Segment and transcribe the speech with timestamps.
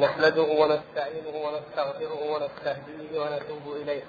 [0.00, 4.02] نحمده ونستعينه ونستغفره ونستهديه ونتوب إليه.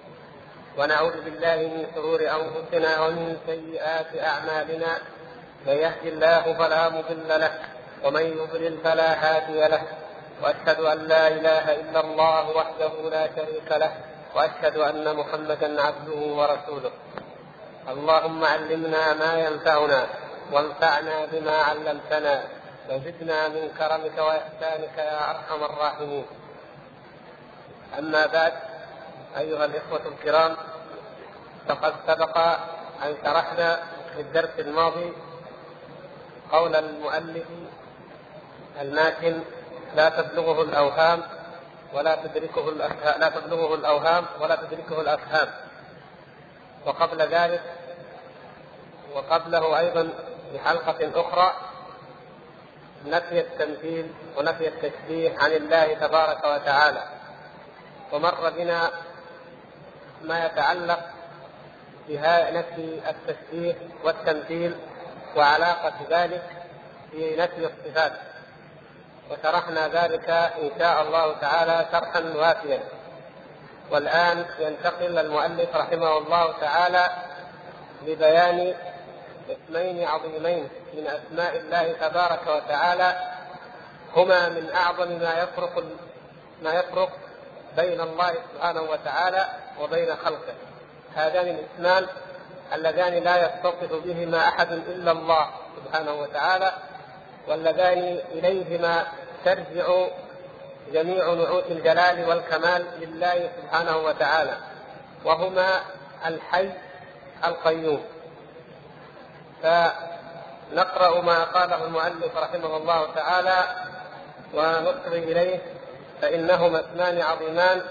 [0.77, 4.91] ونعوذ بالله من شرور أنفسنا ومن سيئات أعمالنا.
[5.67, 7.53] من يهد الله فلا مضل له
[8.03, 9.83] ومن يضلل فلا هادي له.
[10.43, 13.91] وأشهد أن لا إله إلا الله وحده لا شريك له
[14.35, 16.91] وأشهد أن محمدا عبده ورسوله.
[17.89, 20.07] اللهم علمنا ما ينفعنا
[20.53, 22.43] وانفعنا بما علمتنا.
[22.91, 26.25] وزدنا من كرمك وإحسانك يا أرحم الراحمين.
[27.99, 28.53] أما بعد
[29.37, 30.57] أيها الإخوة الكرام
[31.67, 32.37] فقد سبق
[33.03, 33.79] أن شرحنا
[34.15, 35.13] في الدرس الماضي
[36.51, 37.45] قول المؤلف
[38.81, 39.39] الماكن
[39.95, 41.21] لا تبلغه الأوهام
[41.93, 45.47] ولا تدركه الأفهام لا تبلغه الأوهام ولا تدركه الأفهام.
[46.85, 47.61] وقبل ذلك
[49.13, 50.09] وقبله أيضا
[50.51, 51.70] في حلقه أخرى
[53.05, 57.03] نفي التمثيل ونفي التشبيه عن الله تبارك وتعالى
[58.11, 58.91] ومر بنا
[60.23, 60.99] ما يتعلق
[62.07, 64.75] بنفي التشبيه والتمثيل
[65.35, 66.43] وعلاقة ذلك
[67.11, 68.11] في نفي الصفات.
[69.31, 72.79] وشرحنا ذلك إن شاء الله تعالى شرحا وافيا.
[73.91, 77.09] والآن ينتقل المؤلف رحمه الله تعالى
[78.07, 78.73] لبيان
[79.51, 83.15] اسمين عظيمين من أسماء الله تبارك وتعالى
[84.15, 85.83] هما من أعظم ما يفرق
[86.61, 87.09] ما يفرق
[87.77, 89.45] بين الله سبحانه وتعالى
[89.79, 90.53] وبين خلقه.
[91.15, 92.07] هذان الاسمان
[92.73, 96.71] اللذان لا يتصف بهما أحد إلا الله سبحانه وتعالى
[97.47, 99.07] واللذان إليهما
[99.45, 100.07] ترجع
[100.93, 104.57] جميع نعوت الجلال والكمال لله سبحانه وتعالى
[105.25, 105.81] وهما
[106.25, 106.69] الحي
[107.45, 108.03] القيوم.
[109.63, 113.63] فنقرأ ما قاله المؤلف رحمه الله تعالى
[114.53, 115.59] ونصغي إليه
[116.21, 117.81] فإنهما اثنان عظيمان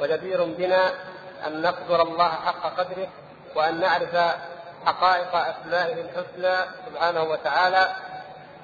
[0.00, 0.92] وجدير بنا
[1.46, 3.08] أن نقدر الله حق قدره
[3.54, 4.16] وأن نعرف
[4.86, 7.88] حقائق أسمائه الحسنى سبحانه وتعالى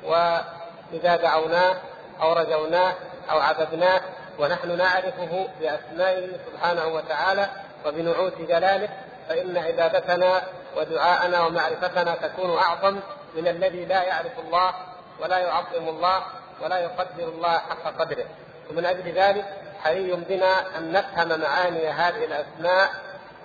[0.04, 1.76] وإذا دعوناه
[2.22, 2.94] أو رجوناه
[3.30, 4.00] أو عبدناه
[4.38, 7.48] ونحن نعرفه بأسمائه سبحانه وتعالى
[7.86, 8.88] وبنعوت جلاله
[9.28, 10.42] فإن عبادتنا
[10.76, 13.00] ودعاءنا ومعرفتنا تكون أعظم
[13.34, 14.74] من الذي لا يعرف الله
[15.20, 16.22] ولا يعظم الله
[16.62, 18.26] ولا يقدر الله حق قدره
[18.70, 19.44] ومن أجل ذلك
[19.84, 22.90] حري بنا أن نفهم معاني هذه الأسماء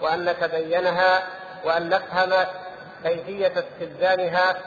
[0.02, 1.24] وأن نتبينها
[1.66, 2.46] وأن نفهم
[3.04, 4.62] كيفية استلزامها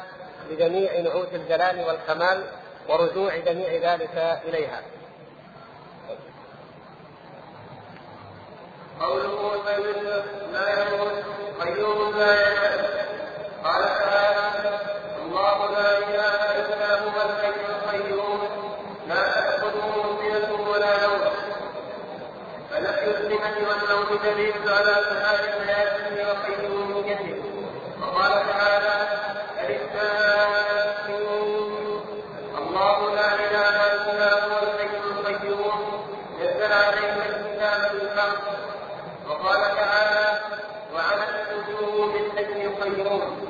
[0.50, 2.44] لجميع نعوت الجلال والكمال
[2.88, 4.82] ورجوع جميع ذلك إليها.
[9.00, 9.64] قوله
[10.52, 12.84] لا يموت قيوم لا ينام
[13.64, 14.78] قال تعالى
[15.24, 18.40] الله لا إله إلا هو الحي القيوم.
[19.08, 21.20] لا تأخذه سنة ولا نوم.
[22.70, 27.42] فنفي السنة والنوم دليل على كمال حياته وقيوميته
[28.02, 28.94] وقال تعالى
[32.58, 36.06] الله لا اله الا هو الحي القيوم
[36.40, 38.42] نزل عليك الكتاب بالحق
[39.28, 40.40] وقال تعالى
[40.94, 43.48] وعملت وجوه بالحج يقيمون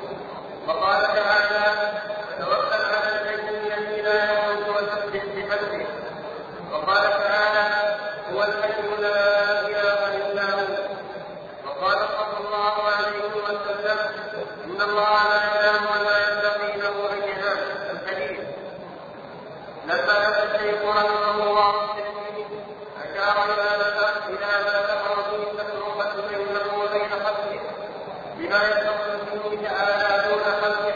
[0.67, 1.91] وقال تعالى
[2.39, 5.85] توكل على الحج الذي لا يموت وسبح بحمده
[6.71, 7.97] وقال تعالى
[8.33, 10.67] هو الحي لا اله الا هو
[11.67, 13.99] وقال صلى الله عليه وسلم
[14.65, 17.57] ان الله لا ينام ولا ينبغي له ان ينام
[17.91, 18.39] الحديث
[19.85, 21.73] لما نفى الشيخ رحمه الله
[23.03, 23.75] اشار إلى
[24.29, 27.59] إلى ما ذكر فيه التفرقه بينه وبين خلقه
[28.37, 30.93] بما يتصل به تعالى دون خلقه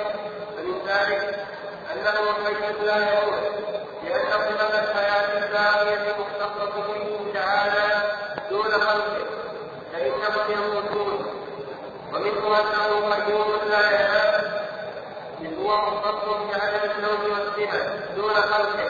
[0.58, 1.46] فمن ذلك
[1.94, 3.44] انه حي لا يموت
[4.04, 8.02] لأن صفه الحياة الباقيه مختصه به تعالى
[8.50, 9.26] دون خلقه
[9.94, 11.26] فانهم يموتون
[12.14, 14.42] ومنه انه قيوم لا ينام
[15.42, 18.90] إذ هو مختص بعدم النوم والسنة دون خلقه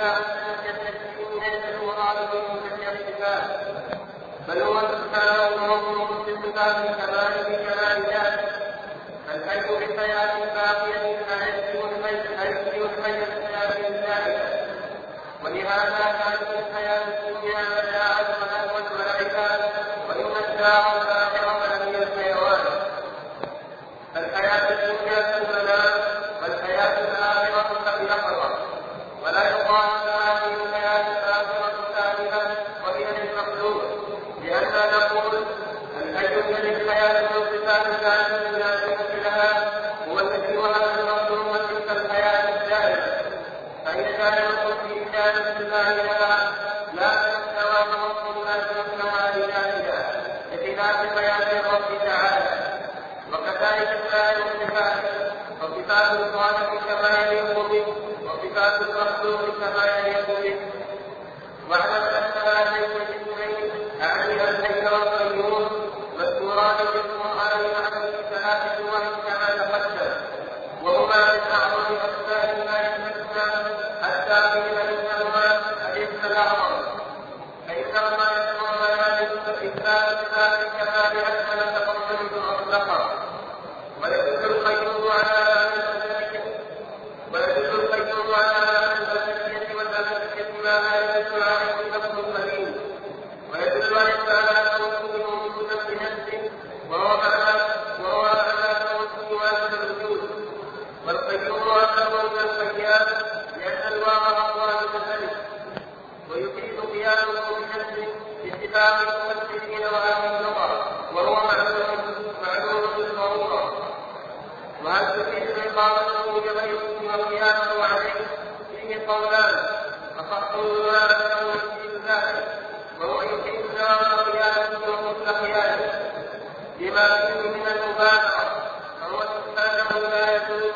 [0.02, 0.96] إلى أن الجسد
[1.42, 3.44] ليس المراد به الصفات
[4.48, 8.52] بل هو سبحانه الموصوف بالصفات الكمال بكمال ذاته
[9.36, 12.18] الحي بالحياة الباقية كما يشبه الحي
[12.50, 14.62] يشبه الحي بالحياة الثابتة
[15.44, 19.66] ولهذا كانت الحياة الدنيا متاعا ولهوا ولعبا
[20.10, 22.66] وإن الدار الآخرة لمن الحيوان.
[24.18, 25.31] الحياة الدنيا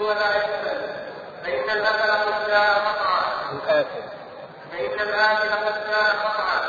[0.05, 0.81] ولا يحسن
[1.43, 3.21] فإن الأكل قد جاء قطعا.
[3.51, 4.03] الآكل
[4.71, 6.61] فإن الآكل قد جاء قطعا.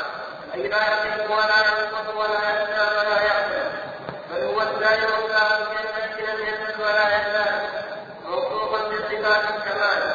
[0.55, 3.71] أي لا يحب ولا ينقص ولا يحسن ولا يحسن
[4.31, 5.67] بل هو الدائر الثابت
[6.19, 7.69] لم يزل ولا يزال
[8.25, 10.13] موصوفا بصفات الكمال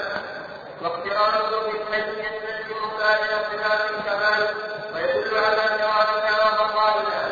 [0.82, 4.46] واقترانه بالحج يستلزم سائر صفات الكمال
[4.94, 7.28] ويدل على جوابها وبقائها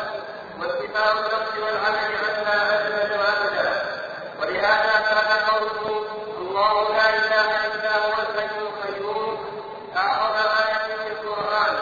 [0.59, 3.81] واتفاق النفس والعمل عنها اجمل وابدا
[4.41, 6.05] ولهذا كان قوله
[6.37, 9.37] الله لا اله الا هو الحي القيوم
[9.97, 11.75] اعظم إيه في القران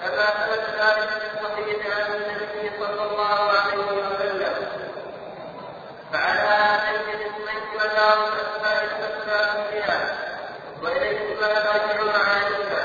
[0.00, 4.54] كما ثبت ذلك في الصحيح عن النبي صلى الله عليه وسلم
[6.12, 10.14] فعلى هذين الاسمين مدار الاسماء الحسنى فيها
[10.82, 12.82] واليهما راجع معانيها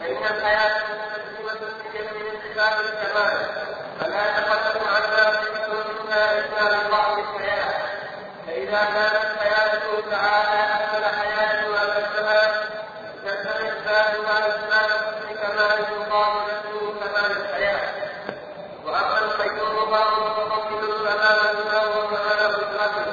[0.00, 3.38] فان الحياة مستلزمه بجميع صفات الكمال
[4.00, 5.68] فلا يتقدم عنها صفه
[6.02, 7.74] منها الا ببعض الحياة
[8.46, 12.64] فاذا كانت حياته تعالى اكمل حياه واكملها
[13.24, 14.90] كان اثبات ما اثبات
[15.30, 17.88] بكمال يقام له كمال الحياة
[18.84, 23.12] واما القيوم فهو متفضل كمالا له وكمال قدرته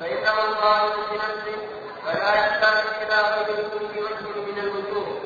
[0.00, 1.58] فانه القائم بنفسه
[2.06, 5.20] فلا يحتاج إلى غيره في وجه من الوجوه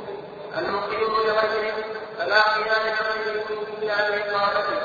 [0.58, 1.84] المقيم لغيره
[2.18, 3.46] فلا قيام لغيره
[3.82, 4.80] الا باقامته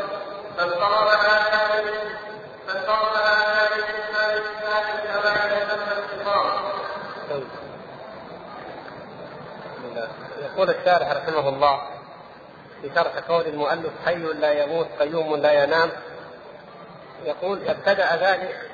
[0.58, 2.16] فاضطرب هذا من
[2.68, 6.46] فاضطرب هذا من اسماء الصفات الكبائر تم الخطاب
[10.56, 11.82] يقول الشارح رحمه الله
[12.82, 15.92] في شرح قول المؤلف حي لا يموت قيوم لا ينام
[17.26, 18.70] يقول ابتدأ ذلك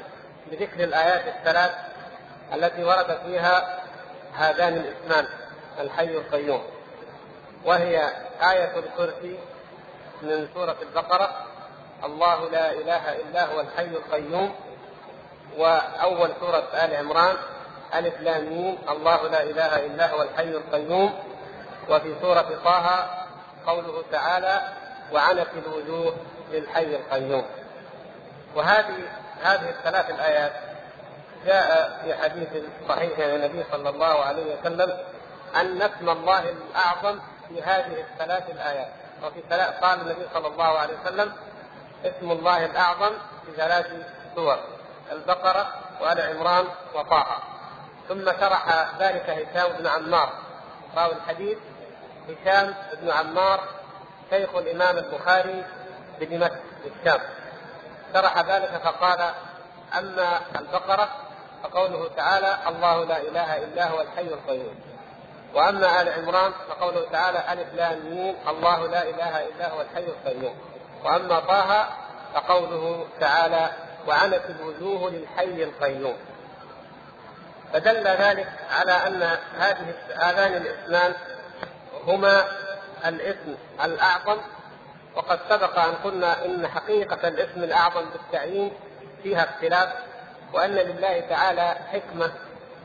[0.51, 1.71] بذكر الآيات الثلاث
[2.53, 3.79] التي ورد فيها
[4.33, 5.27] هذان الاسمان
[5.79, 6.61] الحي القيوم
[7.65, 8.09] وهي
[8.41, 9.39] آية الكرسي
[10.21, 11.45] من سورة البقرة
[12.03, 14.55] الله لا إله إلا هو الحي القيوم
[15.57, 17.35] وأول سورة آل عمران
[17.95, 21.30] ألف لام الله لا إله إلا هو الحي القيوم.
[21.89, 23.09] وفي سورة طه
[23.67, 24.61] قوله تعالى
[25.13, 26.15] وعنت الوجوه
[26.51, 27.45] للحي القيوم.
[28.55, 28.97] وهذه
[29.41, 30.51] هذه الثلاث الآيات
[31.45, 32.49] جاء في حديث
[32.89, 34.97] صحيح عن النبي صلى الله عليه وسلم
[35.55, 37.19] أن اسم الله الأعظم
[37.49, 38.87] في هذه الثلاث الآيات.
[39.23, 41.33] وفي ثلاث قال النبي صلى الله عليه وسلم
[42.05, 43.11] اسم الله الأعظم
[43.45, 43.87] في ثلاث
[44.35, 44.57] سور
[45.11, 45.67] البقرة
[46.01, 47.37] وآل عمران وطه.
[48.09, 50.29] ثم شرح ذلك هشام بن عمار.
[50.97, 51.57] راوي الحديث
[52.29, 53.59] هشام بن عمار
[54.29, 55.63] شيخ الإمام البخاري
[56.19, 57.21] بدمشق بالشام
[58.13, 59.31] شرح ذلك فقال
[59.97, 61.09] أما البقرة
[61.63, 64.75] فقوله تعالى الله لا إله إلا هو الحي القيوم.
[65.53, 70.55] وأما آل عمران فقوله تعالى ألف لام ميم الله لا إله إلا هو الحي القيوم.
[71.03, 71.89] وأما طه
[72.33, 73.69] فقوله تعالى
[74.07, 76.17] وعنت الوجوه للحي القيوم.
[77.73, 81.13] فدل ذلك على أن هذه هذان الاسمان
[82.07, 82.47] هما
[83.05, 84.37] الاسم الأعظم.
[85.15, 88.71] وقد سبق أن قلنا إن حقيقة الاسم الأعظم بالتعيين
[89.23, 89.89] فيها اختلاف
[90.53, 92.31] وأن لله تعالى حكمة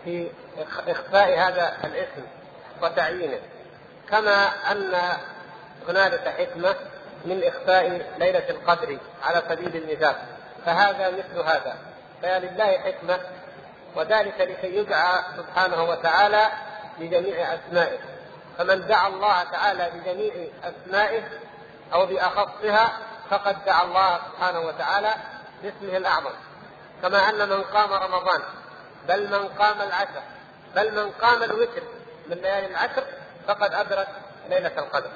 [0.04, 0.30] في
[0.88, 2.26] إخفاء هذا الاسم
[2.82, 3.38] وتعيينه.
[4.10, 4.94] كما أن
[5.88, 6.74] هنالك حكمة
[7.24, 10.14] من إخفاء ليلة القدر على سبيل المثال
[10.66, 11.76] فهذا مثل هذا.
[12.22, 13.20] فلله حكمة
[13.96, 16.48] وذلك لكي يدعى سبحانه وتعالى
[16.98, 18.15] بجميع أسمائه.
[18.58, 21.22] فمن دعا الله تعالى بجميع أسمائه
[21.92, 22.98] أو بأخصها
[23.30, 25.14] فقد دعا الله سبحانه وتعالى
[25.62, 26.30] باسمه الأعظم.
[27.02, 28.40] كما أن من قام رمضان
[29.08, 30.22] بل من قام العشر
[30.76, 31.82] بل من قام الوتر
[32.26, 33.04] من ليالي العشر
[33.48, 34.08] فقد أدرك
[34.48, 35.10] ليلة القدر.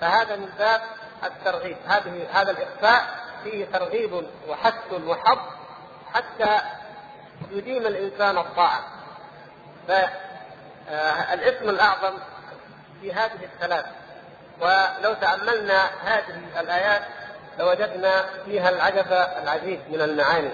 [0.00, 0.80] فهذا من باب
[1.24, 1.76] الترغيب.
[1.86, 5.38] هذه هذا الإخفاء فيه ترغيب وحث وحظ
[6.14, 6.60] حتى
[7.50, 8.84] يديم الإنسان الطاعة.
[9.88, 12.18] فالاسم الأعظم
[13.00, 13.84] في هذه الثلاث.
[14.60, 17.02] ولو تأملنا هذه الآيات
[17.58, 19.12] لوجدنا فيها العجب
[19.42, 20.52] العجيب من المعاني.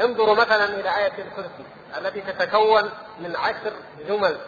[0.00, 1.64] انظروا مثلا إلى آية الكرسي
[1.98, 3.72] التي تتكون من عشر
[4.08, 4.38] جمل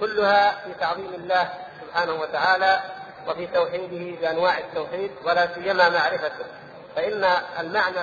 [0.00, 2.80] كلها في تعظيم الله سبحانه وتعالى
[3.28, 6.44] وفي توحيده بأنواع التوحيد ولا سيما معرفته.
[6.96, 7.24] فإن
[7.60, 8.00] المعنى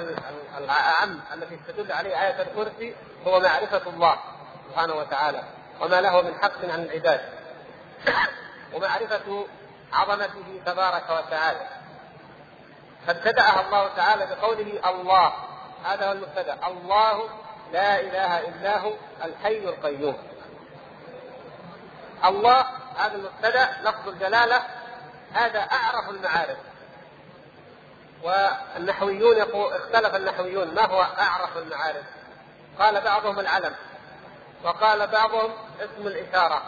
[0.58, 2.96] الاعم الذي تدل عليه آية الكرسي
[3.28, 4.16] هو معرفة الله
[4.70, 5.44] سبحانه وتعالى
[5.82, 7.22] وما له من حق عن العباد.
[8.74, 9.46] ومعرفة
[9.94, 11.68] عظمته تبارك وتعالى.
[13.08, 15.34] فابتدأها الله تعالى بقوله الله.
[15.86, 16.58] هذا هو المبتدأ.
[16.68, 17.30] الله
[17.74, 20.18] لا إله إلا هو الحي القيوم.
[22.26, 22.66] الله
[22.98, 24.64] هذا المبتدأ لفظ الجلالة
[25.34, 26.58] هذا أعرف المعارف.
[28.24, 32.06] والنحويون يقول اختلف النحويون ما هو أعرف المعارف؟
[32.80, 33.76] قال بعضهم العلم
[34.64, 36.62] وقال بعضهم اسم الإشارة.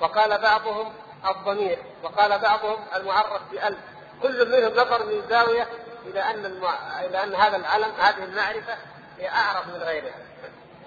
[0.00, 0.92] وقال بعضهم
[1.28, 3.78] الضمير وقال بعضهم المعرف بألف.
[4.22, 5.68] كل منهم نظر من زاوية
[6.06, 7.00] إلى أن المع...
[7.00, 8.76] إلى أن هذا العلم هذه المعرفة
[9.18, 10.14] هي أعرف من غيرها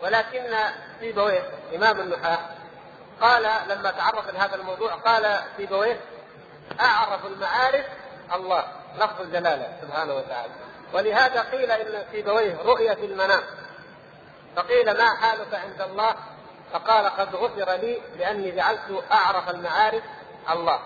[0.03, 0.55] ولكن
[0.99, 2.39] سيبويه إمام النحاة
[3.21, 5.99] قال لما تعرف لهذا الموضوع قال سيبويه
[6.79, 7.85] أعرف المعارف
[8.33, 8.63] الله
[8.95, 10.53] لفظ الجلالة سبحانه وتعالى.
[10.93, 13.41] ولهذا قيل إن سيبويه رؤيا في المنام.
[14.55, 16.15] فقيل ما حالك عند الله؟
[16.75, 20.03] فقال قد غفر لي لأني جعلت أعرف المعارف
[20.49, 20.79] الله.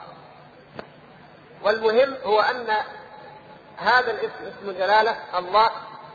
[1.64, 2.68] والمهم هو أن
[3.78, 5.70] هذا الاسم اسم الجلاله الله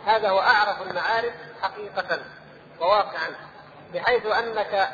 [0.07, 2.19] هذا هو أعرف المعارف حقيقة
[2.81, 3.35] وواقعا
[3.95, 4.89] بحيث أنك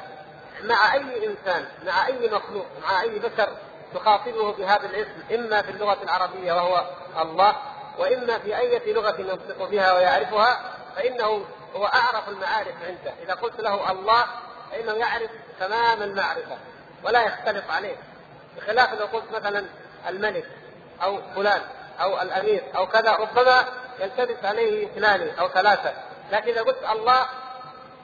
[0.62, 3.48] مع أي إنسان مع أي مخلوق مع أي بشر
[3.94, 6.84] تخاطبه بهذا الاسم إما في اللغة العربية وهو
[7.22, 7.56] الله
[7.98, 10.60] وإما في أي لغة ينطق بها ويعرفها
[10.96, 11.44] فإنه
[11.76, 13.12] هو أعرف المعارف عنده.
[13.22, 14.24] إذا قلت له الله
[14.70, 16.56] فإنه يعرف تمام المعرفة
[17.04, 17.96] ولا يختلف عليه
[18.56, 19.64] بخلاف لو قلت مثلا
[20.08, 20.44] الملك
[21.02, 21.60] أو فلان
[22.00, 23.64] أو الأمير أو كذا ربما
[23.98, 25.92] يلتبس عليه اثنان أو ثلاثة
[26.32, 27.26] لكن إذا قلت الله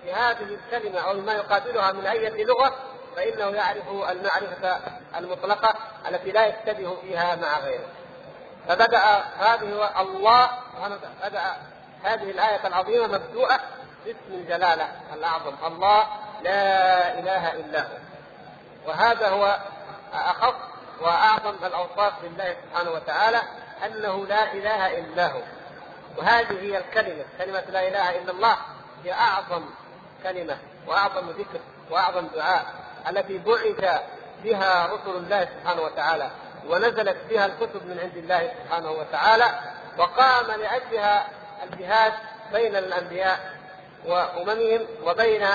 [0.04, 2.74] بهذه الكلمة أو ما يقابلها من أي لغة
[3.16, 4.80] فإنه يعرف المعرفة
[5.16, 5.74] المطلقة
[6.08, 7.88] التي لا يشتبه فيها مع غيره.
[8.68, 8.98] فبدأ
[9.38, 10.50] هذه الله
[11.24, 11.56] بدأ
[12.04, 13.60] هذه الآية العظيمة مبدوءة
[14.04, 16.06] باسم الجلالة الأعظم الله
[16.42, 17.96] لا إله إلا هو.
[18.86, 19.58] وهذا هو
[20.12, 20.54] أخص
[21.00, 23.42] وأعظم الأوصاف لله سبحانه وتعالى
[23.86, 25.40] أنه لا إله إلا هو.
[26.16, 28.56] وهذه هي الكلمة كلمة لا إله إلا الله
[29.04, 29.64] هي أعظم
[30.22, 32.66] كلمة وأعظم ذكر وأعظم دعاء
[33.08, 34.00] التي بعث
[34.44, 36.30] بها رسل الله سبحانه وتعالى
[36.68, 39.60] ونزلت بها الكتب من عند الله سبحانه وتعالى
[39.98, 41.26] وقام لأجلها
[41.62, 42.12] الجهاد
[42.52, 43.38] بين الأنبياء
[44.06, 45.46] وأممهم وبين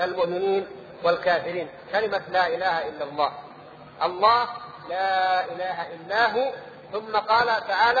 [0.00, 0.66] المؤمنين
[1.04, 3.32] والكافرين كلمة لا إله إلا الله
[4.02, 4.48] الله
[4.88, 6.52] لا إله إلا هو
[6.92, 8.00] ثم قال تعالى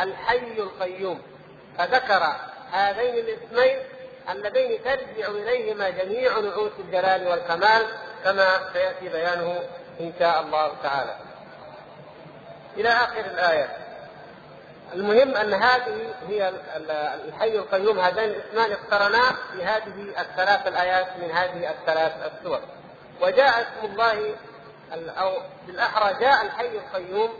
[0.00, 1.22] الحي القيوم
[1.78, 2.36] فذكر
[2.72, 3.78] هذين الاسمين
[4.30, 7.86] اللذين ترجع إليهما جميع نعوت الجلال والكمال
[8.24, 9.62] كما سيأتي بيانه
[10.00, 11.16] إن شاء الله تعالى.
[12.76, 13.68] إلى آخر الآية.
[14.94, 16.52] المهم أن هذه هي
[17.28, 22.60] الحي القيوم هذان الاسمان اقترنا في هذه الثلاث الآيات من هذه الثلاث السور.
[23.20, 24.34] وجاء اسم الله
[24.92, 25.32] أو
[25.66, 27.30] بالأحرى جاء الحي القيوم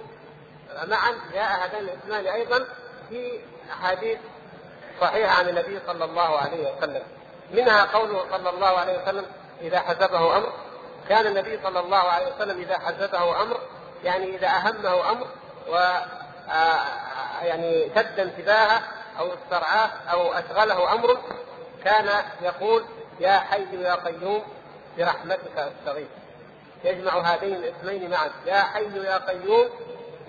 [0.86, 2.64] معا جاء هذان الاسمان أيضا
[3.08, 3.40] في
[3.72, 4.18] أحاديث
[5.00, 7.02] صحيحة عن النبي صلى الله عليه وسلم
[7.50, 9.26] منها قوله صلى الله عليه وسلم
[9.60, 10.52] إذا حزبه أمر
[11.08, 13.60] كان النبي صلى الله عليه وسلم إذا حزبه أمر
[14.04, 15.26] يعني إذا أهمه أمر
[15.68, 16.06] و آه،
[17.42, 18.82] يعني شد انتباهه
[19.18, 21.18] أو استرعاه أو أشغله أمر
[21.84, 22.10] كان
[22.42, 22.84] يقول
[23.20, 24.42] يا حي يا قيوم
[24.98, 26.08] برحمتك أستغيث.
[26.84, 28.30] يجمع هذين الاسمين معا.
[28.46, 29.68] يا حي يا قيوم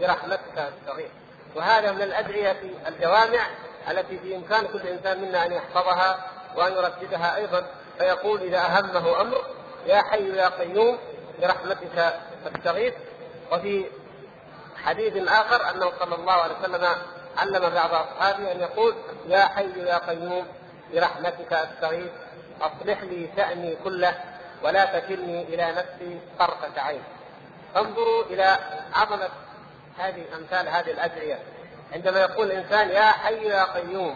[0.01, 1.09] برحمتك أستغيث.
[1.55, 2.55] وهذا من الأدعية
[2.87, 3.47] الجوامع
[3.89, 7.65] التي بإمكان كل إنسان منا أن يحفظها وأن يرددها أيضا.
[7.97, 9.45] فيقول إذا أهمه أمر
[9.85, 10.97] يا حي يا قيوم
[11.41, 12.13] برحمتك
[12.45, 12.93] فاستغيث
[13.51, 13.85] وفي
[14.85, 16.87] حديث آخر انه صلى الله عليه وسلم
[17.37, 18.95] علم بعض أصحابه أن يقول
[19.27, 20.47] يا حي يا قيوم
[20.93, 22.11] برحمتك أستغيث
[22.61, 24.15] أصلح لي شأني كله
[24.63, 27.03] ولا تكلني إلى نفسي طرفة عين.
[27.77, 28.57] انظروا إلى
[28.93, 29.29] عظمة
[29.97, 31.39] هذه أمثال هذه الأدعية.
[31.93, 34.15] عندما يقول الإنسان يا حي يا قيوم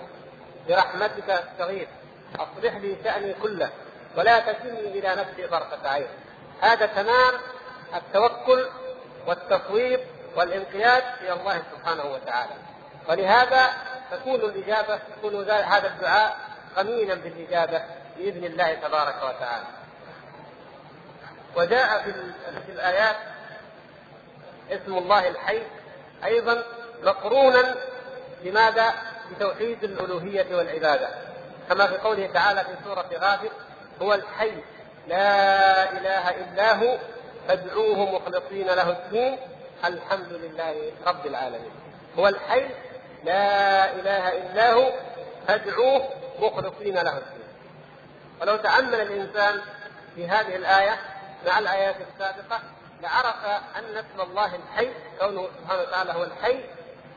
[0.67, 1.88] برحمتك أستغيث
[2.36, 3.70] أصلح لي شأني كله
[4.17, 6.08] ولا تكلني إلى نفسي طرفة عين.
[6.62, 7.34] هذا تمام
[7.96, 8.65] التوكل
[9.27, 10.00] والتفويض
[10.36, 12.54] والانقياد إلى الله سبحانه وتعالى.
[13.10, 13.70] ولهذا
[14.12, 16.38] تكون الإجابة تكون هذا الدعاء
[16.78, 17.82] قمينا بالإجابة
[18.18, 19.66] بإذن الله تبارك وتعالى.
[21.56, 22.02] وجاء
[22.66, 23.16] في الآيات
[24.72, 25.62] اسم الله الحي
[26.25, 26.63] أيضا
[27.04, 27.75] مقرونا
[28.44, 28.94] لماذا؟
[29.32, 31.10] بتوحيد الألوهية والعبادة.
[31.70, 33.50] كما في قوله تعالى في سورة غافر
[34.02, 34.52] هو الحي
[35.08, 36.98] لا إله إلا هو
[37.48, 39.38] فادعوه مخلصين له الدين
[39.86, 41.72] الحمد لله رب العالمين.
[42.20, 42.70] هو الحي
[43.24, 44.94] لا إله إلا هو
[45.48, 46.10] فادعوه
[46.40, 47.44] مخلصين له الدين.
[48.42, 49.62] ولو تأمل الإنسان
[50.16, 51.00] في هذه الآية
[51.48, 52.60] مع الآيات السابقة
[53.02, 56.63] لعرف أن اسم الله الحي كونه سبحانه وتعالى هو الحي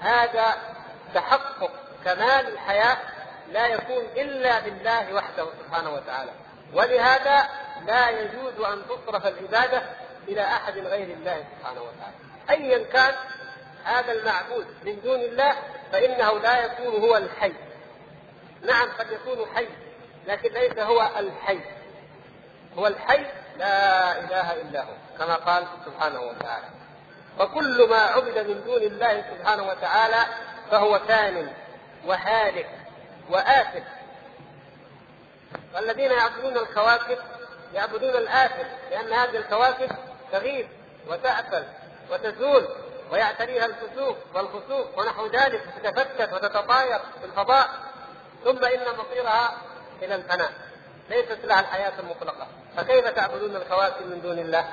[0.00, 0.54] هذا
[1.14, 1.70] تحقق
[2.04, 2.96] كمال الحياة
[3.52, 6.30] لا يكون إلا بالله وحده سبحانه وتعالى.
[6.74, 7.48] ولهذا
[7.86, 9.82] لا يجوز أن تصرف العبادة
[10.28, 12.25] إلى أحد غير الله سبحانه وتعالى.
[12.50, 13.14] ايا كان
[13.84, 15.56] هذا المعبود من دون الله
[15.92, 17.52] فإنه لا يكون هو الحي.
[18.62, 19.68] نعم قد يكون حي
[20.26, 21.60] لكن ليس هو الحي.
[22.78, 23.26] هو الحي
[23.58, 26.66] لا إله إلا هو كما قال سبحانه وتعالى.
[27.40, 30.26] وكل ما عبد من دون الله سبحانه وتعالى
[30.70, 31.52] فهو ثان
[32.06, 32.70] وهالك
[33.30, 33.84] وآثم.
[35.74, 37.18] والذين يعبدون الكواكب
[37.74, 39.90] يعبدون الآثم لأن هذه الكواكب
[40.32, 40.68] تغيب
[41.08, 41.64] وتأكل
[42.10, 42.68] وتزول
[43.12, 47.68] ويعتريها الكسوف والخسوف ونحو ذلك تتفتت وتتطاير في الفضاء
[48.44, 49.52] ثم إن مصيرها
[50.02, 50.52] إلى الفناء.
[51.10, 52.46] ليست لها الحياة المطلقة.
[52.76, 54.68] فكيف تعبدون الكواكب من دون الله؟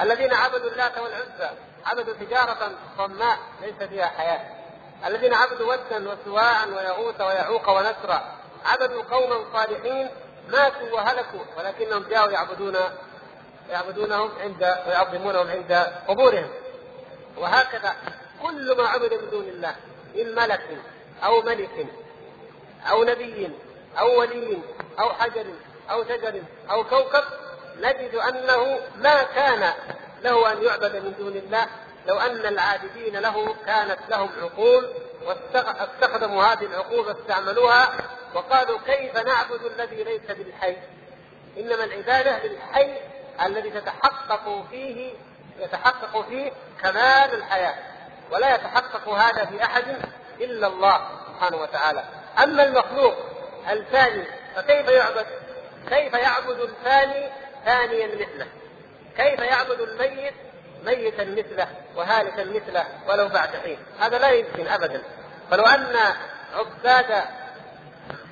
[0.00, 1.50] الذين عبدوا اللات والعزى
[1.86, 4.40] عبدوا تجارة صماء ليس فيها حياة.
[5.06, 8.22] الذين عبدوا ودا وسواعا ويغوث ويعوق ونسرا
[8.64, 10.10] عبدوا قوما صالحين
[10.48, 12.76] ماتوا وهلكوا ولكنهم جاءوا يعبدون
[13.70, 15.72] يعبدونهم عند ويعظمونهم عند
[16.08, 16.48] قبورهم.
[17.36, 17.96] وهكذا
[18.42, 19.76] كل ما عبد من دون الله
[20.14, 20.78] من ملك
[21.24, 21.86] أو ملك
[22.90, 23.50] أو نبي
[23.98, 24.58] أو ولي
[24.98, 25.46] أو حجر
[25.90, 27.24] أو شجر أو كوكب
[27.80, 29.72] نجد أنه ما كان
[30.22, 31.66] له أن يعبد من دون الله
[32.06, 34.90] لو أن العابدين له كانت لهم عقول
[35.26, 37.92] واستخدموا هذه العقول واستعملوها
[38.34, 40.76] وقالوا كيف نعبد الذي ليس بالحي؟
[41.58, 42.96] إنما العبادة بالحي
[43.42, 45.12] الذي تتحقق فيه
[45.58, 47.74] يتحقق فيه كمال الحياة
[48.30, 49.84] ولا يتحقق هذا في أحد
[50.40, 52.04] إلا الله سبحانه وتعالى.
[52.42, 53.14] أما المخلوق
[53.70, 54.24] الثاني
[54.56, 55.26] فكيف يعبد؟
[55.88, 57.28] كيف يعبد الثاني
[57.64, 58.46] ثانيا مثله؟
[59.16, 60.34] كيف يعبد الميت
[60.84, 65.02] ميتا مثله وهالكا مثله ولو بعد حين؟ هذا لا يمكن أبدا.
[65.50, 65.96] فلو أن
[66.54, 67.24] عباد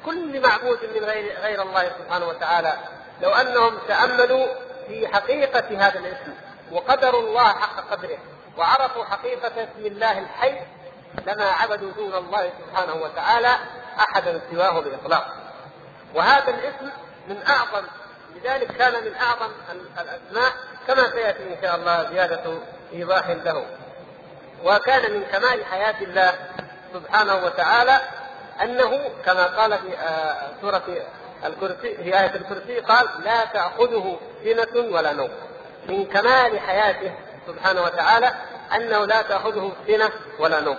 [0.04, 2.74] كل معبود من غير غير الله سبحانه وتعالى
[3.22, 4.46] لو أنهم تأملوا
[4.88, 6.34] في حقيقة هذا الاسم
[6.72, 8.18] وقدروا الله حق قدره
[8.58, 10.60] وعرفوا حقيقة اسم الله الحي
[11.26, 13.56] لما عبدوا دون الله سبحانه وتعالى
[14.00, 15.26] أحدا سواه بإطلاق.
[16.14, 16.90] وهذا الاسم
[17.28, 17.86] من أعظم
[18.36, 19.52] لذلك كان من أعظم
[20.00, 20.52] الأسماء
[20.86, 22.58] كما سيأتي إن شاء الله زيادة
[22.92, 23.66] إيضاح له.
[24.64, 26.32] وكان من كمال حياة الله
[26.94, 28.00] سبحانه وتعالى
[28.62, 30.82] أنه كما قال في آه، سورة
[31.44, 35.30] الكرسي في آية الكرسي قال لا تأخذه سنة ولا نوم.
[35.88, 37.12] من كمال حياته
[37.46, 38.32] سبحانه وتعالى
[38.74, 40.78] أنه لا تأخذه سنة ولا نوم.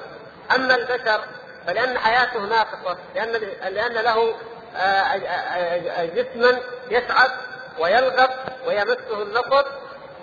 [0.56, 1.22] أما البشر
[1.68, 3.32] فلأن حياته ناقصة لأن
[3.74, 4.36] لأن له
[4.76, 7.32] آه، آه، جسما يسعد
[7.80, 8.30] ويلغب
[8.68, 9.66] ويمسه النصر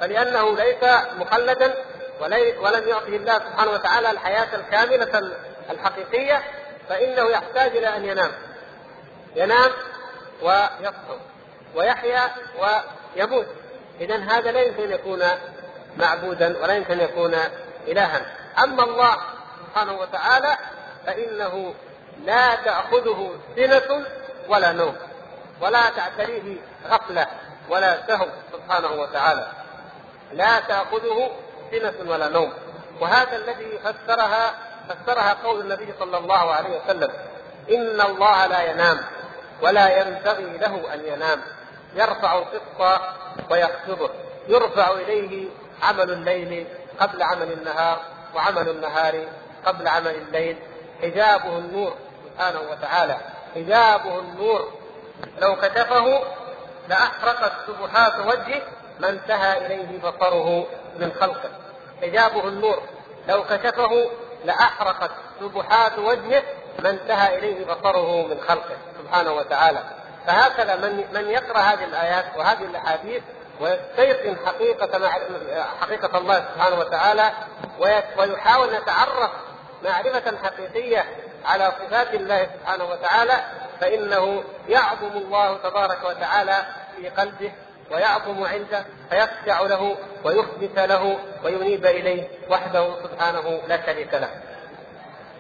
[0.00, 0.84] فلأنه ليس
[1.18, 1.74] مخلدا
[2.60, 5.32] ولم يعطه الله سبحانه وتعالى الحياة الكاملة
[5.70, 6.42] الحقيقية
[6.88, 8.30] فإنه يحتاج إلى أن ينام.
[9.36, 9.70] ينام
[10.42, 11.16] ويصحو
[11.74, 13.46] ويحيا ويموت.
[14.00, 15.22] إذا هذا لا يمكن أن يكون
[15.96, 17.34] معبودا ولا يمكن أن يكون
[17.88, 18.20] إلها.
[18.64, 19.16] أما الله
[19.66, 20.56] سبحانه وتعالى
[21.06, 21.74] فإنه
[22.24, 24.06] لا تأخذه سنه
[24.48, 24.96] ولا نوم
[25.60, 26.56] ولا تعتريه
[26.88, 27.26] غفلة
[27.68, 29.46] ولا سهو سبحانه وتعالى.
[30.32, 31.30] لا تأخذه
[31.70, 32.52] سنه ولا نوم.
[33.00, 34.54] وهذا الذي فسرها
[34.88, 37.10] فسرها قول النبي صلى الله عليه وسلم
[37.70, 39.00] إن الله لا ينام
[39.62, 41.40] ولا ينبغي له أن ينام
[41.94, 43.00] يرفع القسط
[43.50, 44.10] ويخفضه
[44.48, 45.48] يرفع إليه
[45.82, 46.66] عمل الليل
[47.00, 48.00] قبل عمل النهار
[48.34, 49.24] وعمل النهار
[49.66, 50.56] قبل عمل الليل.
[51.02, 53.16] حجابه النور سبحانه وتعالى.
[53.54, 54.72] حجابه النور.
[55.38, 56.22] لو كشفه
[56.88, 58.62] لاحرقت سبحات وجهه
[59.00, 60.66] ما انتهى إليه بصره
[60.98, 61.50] من خلقه.
[62.02, 62.82] حجابه النور.
[63.28, 64.10] لو كشفه
[64.44, 66.42] لأحرقت سبحات وجهه
[66.78, 68.76] ما انتهى إليه بصره من خلقه.
[68.98, 69.99] سبحانه وتعالى.
[70.26, 73.22] فهكذا من من يقرأ هذه الآيات وهذه الأحاديث
[73.60, 75.08] ويستيقن حقيقة
[75.80, 77.32] حقيقة الله سبحانه وتعالى
[78.18, 79.30] ويحاول أن يتعرف
[79.84, 81.04] معرفة حقيقية
[81.46, 83.44] على صفات الله سبحانه وتعالى
[83.80, 87.52] فإنه يعظم الله تبارك وتعالى في قلبه
[87.90, 94.30] ويعظم عنده فيخشع له ويخبت له وينيب إليه وحده سبحانه لا شريك له.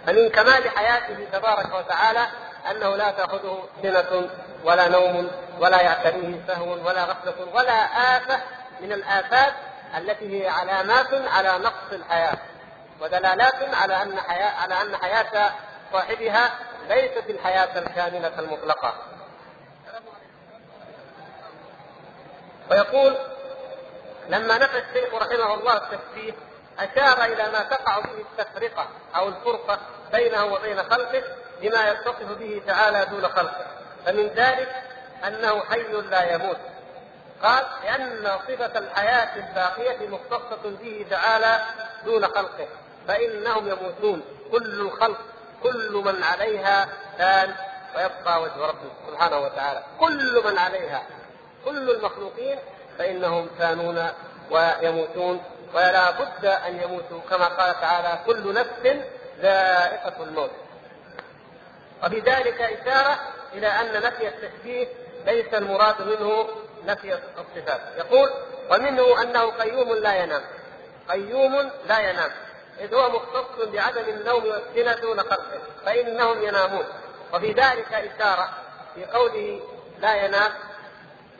[0.06, 2.26] فمن كمال حياته تبارك وتعالى
[2.70, 4.30] أنه لا تأخذه سنة
[4.64, 7.72] ولا نوم ولا يعتريه سهو ولا غفلة ولا
[8.16, 8.40] آفة
[8.80, 9.54] من الآفات
[9.98, 12.38] التي هي علامات على نقص الحياة
[13.00, 15.52] ودلالات على أن حياة على أن حياة
[15.92, 16.50] صاحبها
[16.88, 18.94] ليست الحياة الكاملة المطلقة.
[22.70, 23.16] ويقول
[24.28, 26.32] لما نفى الشيخ رحمه الله التشبيه
[26.78, 29.78] أشار إلى ما تقع به التفرقة أو الفرقة
[30.12, 31.22] بينه وبين خلقه
[31.62, 33.66] بما يتصف به تعالى دون خلقه
[34.06, 34.82] فمن ذلك
[35.26, 36.56] أنه حي لا يموت.
[37.42, 41.60] قال لأن صفة الحياة الباقية مختصة به تعالى
[42.04, 42.68] دون خلقه
[43.08, 44.22] فإنهم يموتون.
[44.52, 45.18] كل الخلق
[45.62, 47.54] كل من عليها فان
[47.96, 49.82] ويبقى وجه ربه سبحانه وتعالى.
[50.00, 51.02] كل من عليها
[51.64, 52.58] كل المخلوقين
[52.98, 54.08] فإنهم فانون
[54.50, 55.42] ويموتون.
[55.74, 58.96] ولا بد أن يموتوا كما قال تعالى كل نفس
[59.40, 60.50] ذائقة الموت.
[62.04, 63.18] وبذلك إشارة
[63.54, 64.88] إلى أن نفي التشبيه
[65.26, 66.48] ليس المراد منه
[66.84, 67.80] نفي الصفات.
[67.96, 68.30] يقول
[68.70, 70.42] ومنه أنه قيوم لا ينام.
[71.08, 72.30] قيوم لا ينام.
[72.80, 76.84] إذ هو مختص بعدم النوم والسنة دون خلقه فإنهم ينامون.
[77.34, 78.48] وفي ذلك إشارة
[78.94, 79.60] في قوله
[79.98, 80.52] لا ينام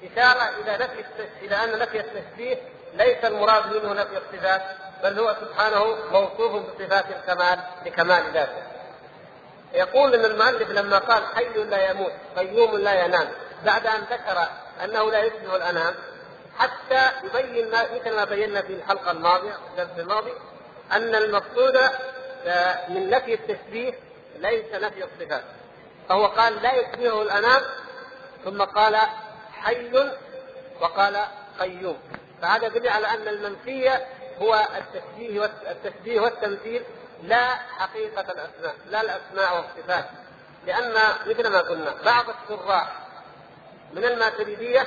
[0.02, 1.04] إشارة إلى نفي
[1.42, 2.58] إلى أن نفي التشبيه
[2.94, 4.62] ليس المراد منه نفي الصفات
[5.02, 8.69] بل هو سبحانه موصوف بصفات الكمال لكمال ذاته.
[9.74, 13.28] يقول إن المؤلف لما قال حي لا يموت قيوم لا ينام
[13.64, 14.48] بعد أن ذكر
[14.84, 15.94] أنه لا يشبه الأنام
[16.58, 20.32] حتى يبين ما مثل ما بينا في الحلقة الماضية الدرس الماضي
[20.92, 21.76] أن المقصود
[22.88, 23.94] من نفي التشبيه
[24.38, 25.44] ليس نفي الصفات.
[26.08, 27.62] فهو قال لا يشبهه الأنام
[28.44, 28.96] ثم قال
[29.52, 30.10] حي
[30.80, 31.16] وقال
[31.60, 31.98] قيوم.
[32.42, 33.90] فهذا يدل على أن المنفي
[34.42, 34.68] هو
[35.70, 36.82] التشبيه والتمثيل
[37.22, 40.04] لا حقيقة الأسماء لا الأسماء والصفات.
[40.66, 40.94] لأن
[41.26, 42.92] مثل ما قلنا بعض الشراح
[43.92, 44.86] من الماتريدية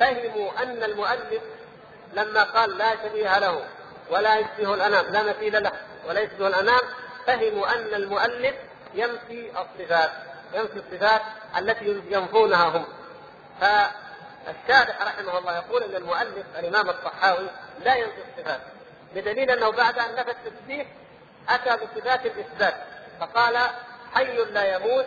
[0.00, 1.42] فهموا أن المؤلف
[2.12, 3.64] لما قال لا شبيه له
[4.10, 5.72] ولا يشبه الأنام لا مثيل له
[6.08, 6.80] ولا يشبه الأنام
[7.26, 8.54] فهموا أن المؤلف
[8.94, 10.10] ينفي الصفات
[10.54, 11.22] ينفي الصفات
[11.58, 12.84] التي ينفونها هم.
[13.60, 17.48] فالشارح رحمه الله يقول إن المؤلف الإمام الطحاوي
[17.84, 18.60] لا ينفي الصفات
[19.14, 20.86] بدليل أنه بعد أن نفى التشبيه
[21.48, 22.74] أتى بصفات الإثبات
[23.20, 23.58] فقال
[24.14, 25.06] حي لا يموت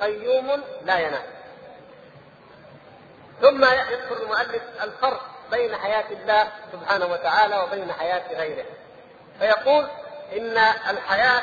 [0.00, 1.22] قيوم لا ينام.
[3.40, 8.64] ثم يذكر المؤلف الفرق بين حياة الله سبحانه وتعالى وبين حياة غيره.
[9.38, 9.88] فيقول
[10.32, 10.58] إن
[10.90, 11.42] الحياة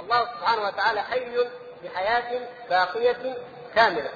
[0.00, 1.48] الله سبحانه وتعالى حي
[1.84, 3.36] بحياة باقية
[3.74, 4.10] كاملة.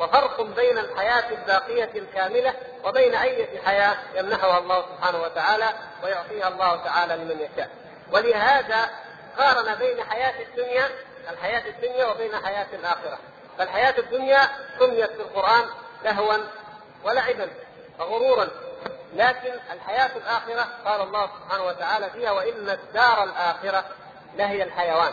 [0.00, 7.16] وفرق بين الحياة الباقية الكاملة وبين أي حياة يمنحها الله سبحانه وتعالى ويعطيها الله تعالى
[7.16, 7.83] لمن يشاء.
[8.14, 8.90] ولهذا
[9.38, 10.88] قارن بين حياة الدنيا
[11.30, 13.18] الحياة الدنيا وبين حياة الآخرة.
[13.58, 14.48] فالحياة الدنيا
[14.78, 15.64] سميت في القرآن
[16.04, 16.36] لهوا
[17.04, 17.50] ولعبا
[17.98, 18.48] وغرورا.
[19.14, 23.84] لكن الحياة الآخرة قال الله سبحانه وتعالى فيها وإن الدار الآخرة
[24.36, 25.12] لهي الحيوان.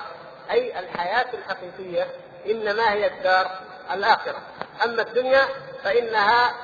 [0.52, 2.08] أي الحياة الحقيقية
[2.46, 3.60] إنما هي الدار
[3.94, 4.42] الآخرة.
[4.84, 5.48] أما الدنيا
[5.84, 6.56] فإنها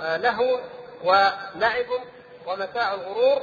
[0.00, 0.60] لهو
[1.04, 1.86] ولعب
[2.46, 3.42] ومتاع الغرور.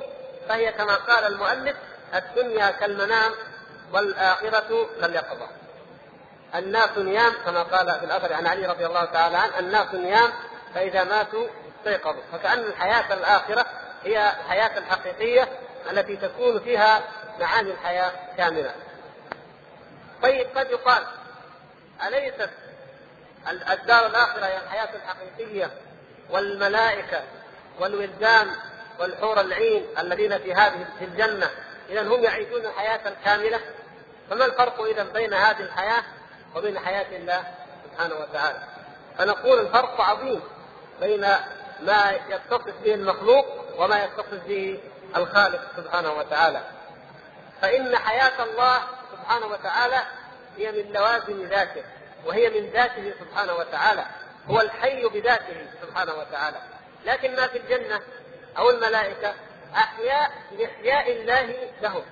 [0.49, 1.75] فهي كما قال المؤلف
[2.15, 3.31] الدنيا كالمنام
[3.93, 5.47] والآخرة كاليقظة.
[6.55, 10.31] الناس نيام كما قال في الأثر عن علي رضي الله تعالى عنه الناس نيام
[10.75, 11.47] فإذا ماتوا
[11.79, 12.21] استيقظوا.
[12.31, 13.65] فكأن الحياة الآخرة
[14.03, 15.47] هي الحياة الحقيقية
[15.91, 17.03] التي تكون فيها
[17.39, 18.71] معاني الحياة كاملة.
[20.23, 21.03] طيب قد يقال
[22.07, 22.49] أليست
[23.71, 25.71] الدار الآخرة هي الحياة الحقيقية
[26.29, 27.23] والملائكة
[27.79, 28.47] والولدان
[28.99, 31.49] والحور العين الذين في هذه في الجنة
[31.89, 33.59] إذا هم يعيشون الحياة الكاملة
[34.29, 36.03] فما الفرق إذا بين هذه الحياة
[36.55, 37.43] وبين حياة الله
[37.83, 38.59] سبحانه وتعالى؟
[39.17, 40.41] فنقول الفرق عظيم
[41.01, 41.21] بين
[41.81, 43.45] ما يتصف به المخلوق
[43.77, 44.79] وما يتصف به
[45.15, 46.61] الخالق سبحانه وتعالى.
[47.61, 50.01] فإن حياة الله سبحانه وتعالى
[50.57, 51.83] هي من لوازم ذاته
[52.25, 54.05] وهي من ذاته سبحانه وتعالى
[54.49, 56.57] هو الحي بذاته سبحانه وتعالى.
[57.05, 58.01] لكن ما في الجنة
[58.57, 59.33] أو الملائكة
[59.75, 62.03] أحياء لإحياء الله لهم.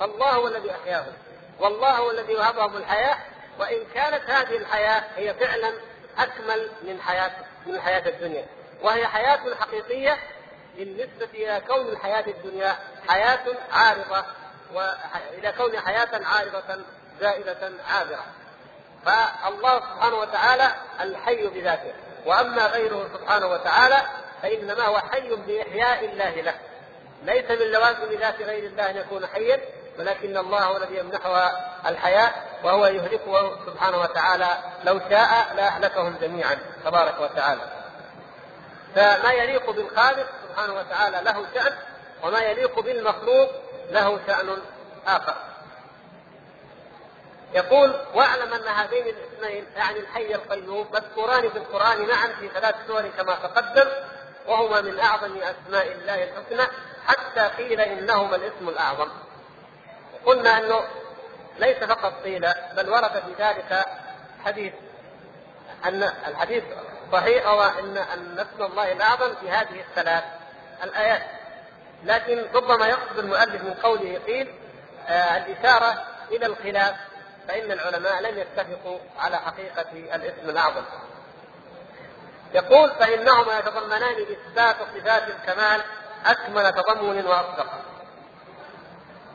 [0.00, 1.12] فالله هو الذي أحياهم.
[1.60, 3.18] والله هو الذي وهبهم الحياة.
[3.58, 5.72] وإن كانت هذه الحياة هي فعلا
[6.18, 7.30] أكمل من حياة
[7.66, 8.46] من حياة الدنيا.
[8.82, 10.18] وهي حياة حقيقية
[10.76, 12.76] بالنسبة إلى كون الحياة الدنيا
[13.08, 14.24] حياة عارضة
[14.74, 16.84] وإلى كون حياة عارضة
[17.20, 18.24] زائدة عابرة.
[19.04, 21.92] فالله سبحانه وتعالى الحي بذاته.
[22.26, 24.02] وأما غيره سبحانه وتعالى
[24.42, 26.54] فإنما هو حي بإحياء الله له.
[27.22, 29.60] ليس من لوازم ذات غير الله أن يكون حيا
[29.98, 32.32] ولكن الله هو الذي يمنحها الحياة
[32.64, 34.58] وهو يهلكه سبحانه وتعالى.
[34.84, 37.60] لو شاء لاهلكهم جميعا تبارك وتعالى.
[38.94, 41.72] فما يليق بالخالق سبحانه وتعالى له شأن
[42.22, 43.48] وما يليق بالمخلوق
[43.90, 44.58] له شأن
[45.06, 45.34] آخر.
[47.54, 53.02] يقول واعلم أن هذين الاسمين يعني الحي القيوم مذكوران في القرآن معا في ثلاث سور
[53.02, 53.88] كما تقدم.
[54.48, 56.68] وهما من أعظم أسماء الله الحسنى
[57.06, 59.08] حتى قيل إنهما الاسم الأعظم
[60.26, 60.80] قلنا أنه
[61.58, 63.86] ليس فقط قيل بل ورد في ذلك
[64.44, 64.72] حديث
[65.84, 66.64] أن الحديث
[67.12, 70.24] صحيح هو أن أن اسم الله الأعظم في هذه الثلاث
[70.84, 71.22] الآيات
[72.04, 74.54] لكن ربما يقصد المؤلف من قوله قيل
[75.08, 76.96] آه الإشارة إلى الخلاف
[77.48, 80.82] فإن العلماء لم يتفقوا على حقيقة الاسم الأعظم.
[82.54, 85.82] يقول فإنهما يتضمنان إثبات صفات الكمال
[86.26, 87.66] أكمل تضمن وأصدق.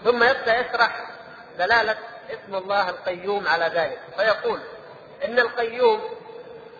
[0.03, 1.09] ثم يبدأ يشرح
[1.57, 1.97] دلالة
[2.29, 4.59] اسم الله القيوم على ذلك فيقول
[5.25, 6.01] إن القيوم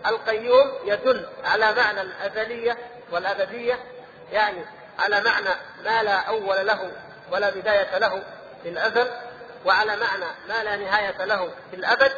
[0.06, 2.78] القيوم يدل على معنى الأزلية
[3.12, 3.80] والأبدية
[4.32, 4.66] يعني
[5.00, 5.50] على معنى
[5.84, 6.92] ما لا أول له
[7.32, 8.24] ولا بداية له
[8.64, 9.12] في الأزل
[9.66, 12.12] وعلى معنى ما لا نهاية له في الأبد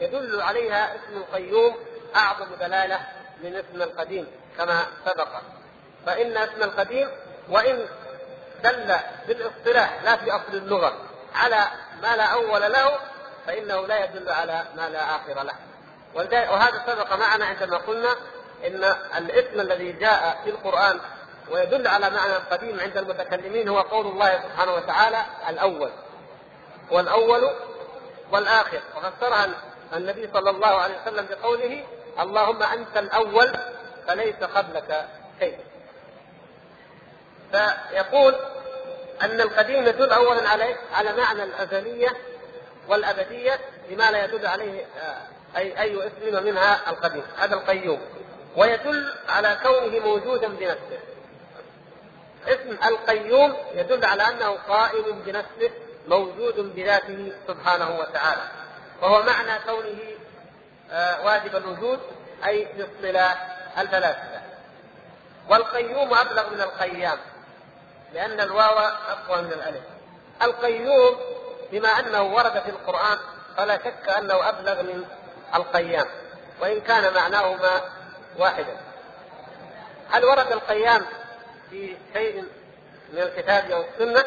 [0.00, 1.76] يدل عليها اسم القيوم
[2.16, 3.00] أعظم دلالة
[3.42, 4.26] من اسم القديم
[4.58, 5.28] كما سبق.
[6.06, 7.08] فإن اسم القديم
[7.48, 7.86] وإن
[8.64, 8.94] دل
[9.28, 10.92] بالاصطلاح لا في أصل اللغة
[11.34, 11.64] على
[12.02, 12.98] ما لا أول له
[13.46, 15.54] فإنه لا يدل على ما لا آخر له.
[16.14, 18.16] وهذا سبق معنا عندما قلنا
[18.66, 18.84] إن
[19.18, 21.00] الاسم الذي جاء في القرآن
[21.50, 25.90] ويدل على معنى القديم عند المتكلمين هو قول الله سبحانه وتعالى الأول
[26.90, 27.50] والأول
[28.32, 28.80] والآخر.
[28.96, 29.48] وفسرها
[29.92, 31.84] النبي صلى الله عليه وسلم بقوله
[32.20, 33.52] اللهم أنت الأول
[34.08, 35.08] فليس قبلك
[35.40, 35.58] شيء.
[37.52, 38.34] فيقول
[39.22, 42.16] أن القديم يدل أولا عليه على معنى الأزلية
[42.88, 48.00] والأبدية لما لا يدل عليه آه، أي أي اسم منها القديم هذا القيوم.
[48.56, 50.98] ويدل على كونه موجودا بنفسه.
[52.46, 55.70] اسم القيوم يدل على أنه قائم بنفسه
[56.08, 58.42] موجود بذاته سبحانه وتعالى.
[59.02, 59.98] وهو معنى كونه
[61.24, 62.00] واجب الوجود
[62.46, 64.40] أي في اصطلاح الفلاسفة.
[65.48, 67.18] والقيوم أبلغ من القيام
[68.14, 69.82] لأن الواو أقوى من الألف.
[70.42, 71.16] القيوم
[71.72, 73.18] بما أنه ورد في القرآن
[73.56, 75.04] فلا شك أنه أبلغ من
[75.54, 76.06] القيام
[76.60, 77.80] وإن كان معناهما
[78.38, 78.76] واحدا.
[80.10, 81.06] هل ورد القيام
[81.70, 82.44] في شيء
[83.12, 84.24] من الكتاب أو السنة؟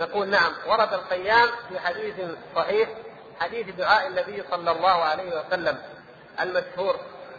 [0.00, 2.14] نقول نعم ورد القيام في حديث
[2.56, 2.88] صحيح
[3.40, 5.78] حديث دعاء النبي صلى الله عليه وسلم
[6.40, 6.96] المشهور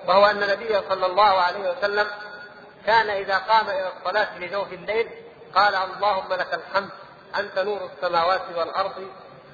[0.07, 2.07] وهو أن النبي صلى الله عليه وسلم
[2.85, 5.09] كان إذا قام إلى الصلاة في جوف الليل
[5.55, 6.89] قال اللهم لك الحمد
[7.39, 9.07] أنت نور السماوات والأرض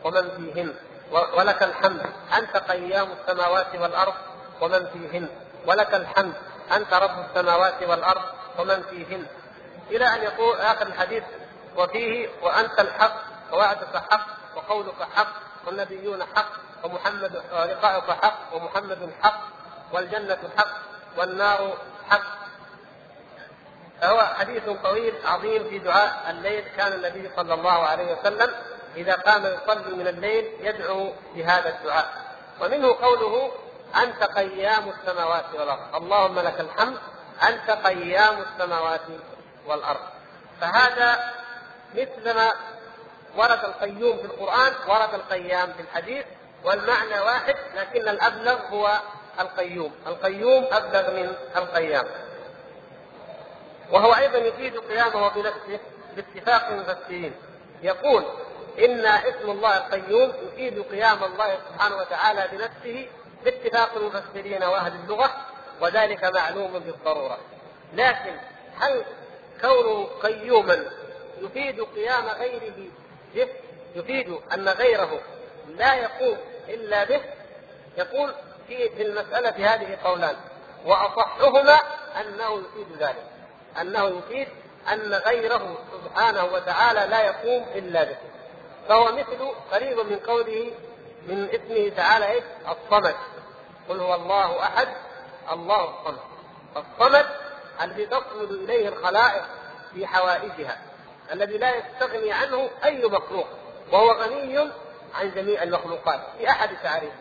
[0.04, 0.76] ومن فيهن
[1.12, 2.02] ولك الحمد
[2.38, 4.14] أنت قيام السماوات والأرض
[4.62, 5.30] ومن فيهن
[5.66, 6.34] ولك الحمد
[6.72, 8.22] أنت رب السماوات والأرض
[8.60, 9.26] ومن فيهن.
[9.92, 11.24] إلى أن يقول آخر الحديث
[11.78, 13.16] وفيه وأنت الحق
[13.52, 16.52] ووعدك حق وقولك حق والنبيون حق
[16.84, 19.40] ومحمد ولقاؤك حق ومحمد حق
[19.92, 20.78] والجنة حق
[21.18, 21.78] والنار
[22.10, 22.38] حق.
[24.02, 28.56] فهو حديث طويل عظيم في دعاء الليل كان النبي صلى الله عليه وسلم
[28.96, 32.14] إذا قام يصلي من الليل يدعو بهذا الدعاء.
[32.62, 33.52] ومنه قوله
[34.04, 35.96] أنت قيام السماوات والأرض.
[35.96, 36.98] اللهم لك الحمد
[37.50, 39.02] أنت قيام السماوات
[39.66, 40.00] والأرض.
[40.62, 41.34] فهذا
[41.96, 42.52] مثلما
[43.36, 46.26] ورد القيوم في القرآن ورد القيام في الحديث
[46.64, 49.02] والمعنى واحد لكن الأبلغ هو
[49.40, 49.92] القيوم.
[50.08, 52.06] القيوم أبلغ من القيام.
[53.92, 55.80] وهو أيضا يفيد قيامه بنفسه
[56.16, 57.34] باتفاق المفسرين
[57.82, 58.24] يقول
[58.80, 63.08] إن اسم الله القيوم يفيد قيام الله سبحانه وتعالى بنفسه
[63.46, 65.32] باتفاق المفسرين وأهل اللغة
[65.82, 67.38] وذلك معلوم بالضرورة.
[67.94, 68.36] لكن
[68.80, 69.04] هل
[69.62, 70.86] كونه قيوما
[71.42, 72.90] يفيد قيام غيره
[73.38, 73.50] به
[73.96, 75.20] يفيد أن غيره
[75.68, 76.38] لا يقوم
[76.70, 77.22] إلا به
[77.98, 78.34] يقول
[78.68, 80.36] في المسألة هذه قولان
[80.86, 81.80] وأصحهما
[82.22, 83.24] أنه يفيد ذلك.
[83.82, 84.48] أنه يفيد
[84.94, 88.18] أن غيره سبحانه وتعالى لا يقوم إلا به.
[88.90, 90.72] فهو مثل قريب من قوله
[91.28, 93.16] من اسمه تعالى إيش؟ الصمد.
[93.90, 94.88] قل هو الله أحد
[95.52, 96.20] الله الصمد.
[96.78, 97.26] الصمد
[97.82, 99.44] الذي تصمد إليه الخلائق
[99.94, 100.78] في حوائجها.
[101.32, 103.48] الذي لا يستغني عنه أي مخلوق
[103.92, 104.60] وهو غني
[105.16, 107.16] عن جميع المخلوقات في أحد تعريفه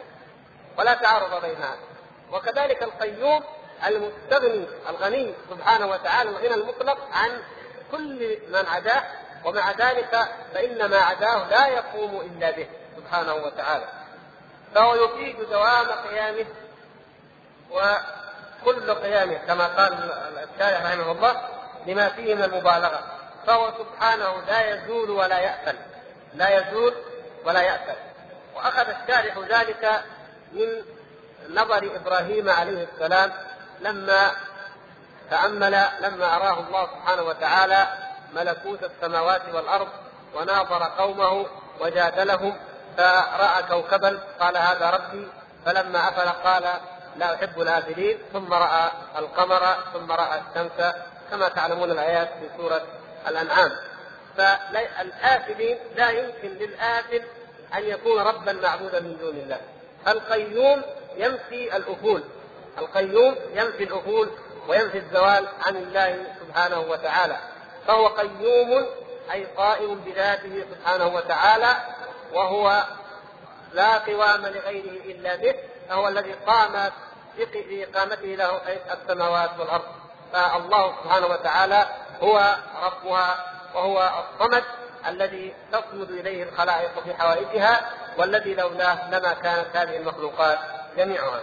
[0.79, 1.77] ولا تعارض بينها
[2.33, 3.42] وكذلك القيوم
[3.87, 7.42] المستغني الغني سبحانه وتعالى الغنى المطلق عن
[7.92, 9.05] كل من عداه
[9.45, 12.66] ومع ذلك فإن ما عداه لا يقوم إلا به
[12.97, 13.88] سبحانه وتعالى.
[14.75, 16.47] فهو يفيد دوام قيامه
[17.71, 19.92] وكل قيامه كما قال
[20.55, 21.49] الشارع رحمه الله
[21.87, 23.15] لما فيه من المبالغة.
[23.46, 25.76] فهو سبحانه لا يزول ولا يأثل
[26.35, 26.94] لا يزول
[27.44, 27.94] ولا يأثل
[28.56, 30.04] وأخذ الشارح ذلك
[30.52, 30.82] من
[31.50, 33.32] نظر إبراهيم عليه السلام
[33.80, 34.30] لما
[35.30, 37.87] تأمل لما أراه الله سبحانه وتعالى
[38.35, 39.88] ملكوت السماوات والأرض
[40.35, 41.46] وناظر قومه
[41.80, 42.56] وجادلهم
[42.96, 45.28] فرأى كوكبا قال هذا ربي
[45.66, 46.64] فلما أفل قال
[47.16, 50.94] لا أحب الآفلين ثم رأى القمر ثم رأى الشمس
[51.30, 52.82] كما تعلمون الآيات في سورة
[53.29, 53.73] الأنعام.
[54.37, 57.23] فالآفلين لا يمكن للآفل
[57.75, 59.61] أن يكون ربا معبودا من دون الله.
[60.09, 60.83] القيوم
[61.17, 62.25] ينفي الأفول.
[62.79, 64.31] القيوم ينفي الأفول
[64.69, 67.39] وينفي الزوال عن الله سبحانه وتعالى.
[67.87, 68.87] فهو قيوم
[69.33, 71.77] أي قائم بذاته سبحانه وتعالى
[72.33, 72.85] وهو
[73.73, 75.55] لا قوام لغيره إلا به
[75.89, 76.91] فهو الذي قام
[77.39, 78.61] بإقامته له
[78.93, 79.85] السماوات والأرض.
[80.33, 81.87] فالله سبحانه وتعالى
[82.22, 84.64] هو ربها وهو الصمد
[85.09, 90.59] الذي تصمد إليه الخلائق في حوائجها والذي لولاه لما كانت هذه المخلوقات
[90.96, 91.40] جميعها.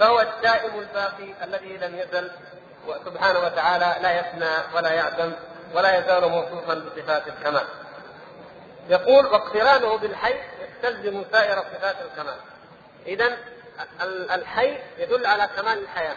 [0.00, 2.30] فهو الدائم الباقي الذي لم يزل
[3.04, 5.32] سبحانه وتعالى لا يفنى ولا يعدم
[5.74, 7.66] ولا يزال موصوفا بصفات الكمال.
[8.88, 12.36] يقول واقترانه بالحي يستلزم سائر صفات الكمال.
[13.06, 13.36] اذا
[14.34, 16.16] الحي يدل على كمال الحياة.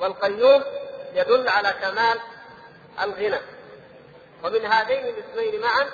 [0.00, 0.62] والقيوم
[1.14, 2.18] يدل على كمال
[3.02, 3.40] الغنى.
[4.42, 5.86] ومن هذين الاسمين معا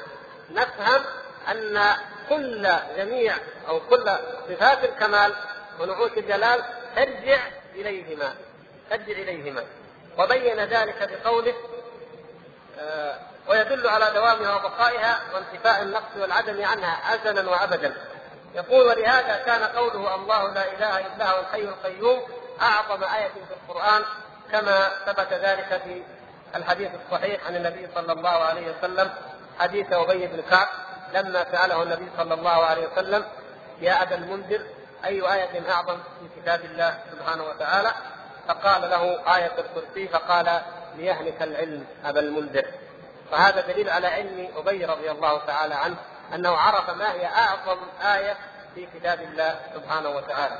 [0.51, 1.05] نفهم
[1.51, 1.97] أن
[2.29, 3.35] كل جميع
[3.69, 4.11] أو كل
[4.49, 5.35] صفات الكمال
[5.81, 6.65] ونعوت الجلال
[6.97, 7.39] ترجع
[7.75, 8.35] إليهما
[8.91, 9.65] ترجع إليهما
[10.19, 11.55] وبين ذلك بقوله
[12.79, 17.95] آه ويدل على دوامها وبقائها وانتفاء النقص والعدم عنها ازلا وابدا
[18.55, 22.23] يقول ولهذا كان قوله الله لا إله إلا هو الحي القيوم
[22.63, 24.03] أعظم آية في القرآن
[24.53, 26.03] كما ثبت ذلك في
[26.55, 29.11] الحديث الصحيح عن النبي صلى الله عليه وسلم
[29.59, 30.69] حديث أبي بن كعب
[31.15, 33.25] لما سأله النبي صلى الله عليه وسلم
[33.81, 34.67] يا أبا المنذر
[35.05, 37.93] أي آية أعظم في كتاب الله سبحانه وتعالى؟
[38.49, 40.61] فقال له آية الكرسي فقال
[40.97, 42.67] ليهلك العلم أبا المنذر.
[43.31, 45.97] فهذا دليل على علم أبي رضي الله تعالى عنه
[46.35, 48.37] أنه عرف ما هي أعظم آية
[48.75, 50.59] في كتاب الله سبحانه وتعالى.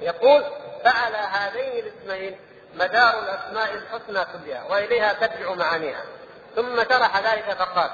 [0.00, 0.44] يقول
[0.84, 2.36] فعلى هذين الاسمين
[2.74, 6.04] مدار الأسماء الحسنى كلها وإليها ترجع معانيها.
[6.56, 7.90] ثم شرح ذلك فقال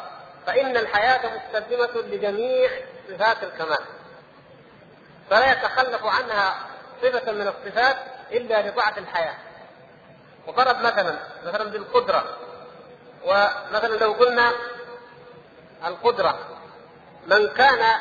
[0.46, 2.70] فإن الحياة مستلزمة لجميع
[3.08, 3.84] صفات الكمال.
[5.30, 6.56] فلا يتخلف عنها
[7.02, 7.96] صفة من الصفات
[8.32, 9.34] إلا لضعف الحياة.
[10.46, 12.24] وضرب مثلا مثلا بالقدرة.
[13.24, 14.52] ومثلا لو قلنا
[15.86, 16.38] القدرة
[17.26, 18.00] من كان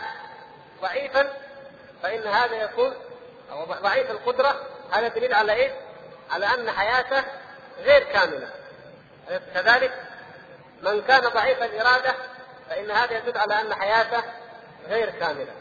[0.81, 1.33] ضعيفا
[2.03, 2.93] فإن هذا يكون
[3.51, 4.55] أو ضعيف القدرة
[4.91, 5.86] هذا دليل على إيه؟
[6.31, 7.23] على أن حياته
[7.83, 8.49] غير كاملة.
[9.53, 9.93] كذلك
[10.81, 12.15] من كان ضعيف الإرادة
[12.69, 14.23] فإن هذا يدل على أن حياته
[14.89, 15.51] غير كاملة.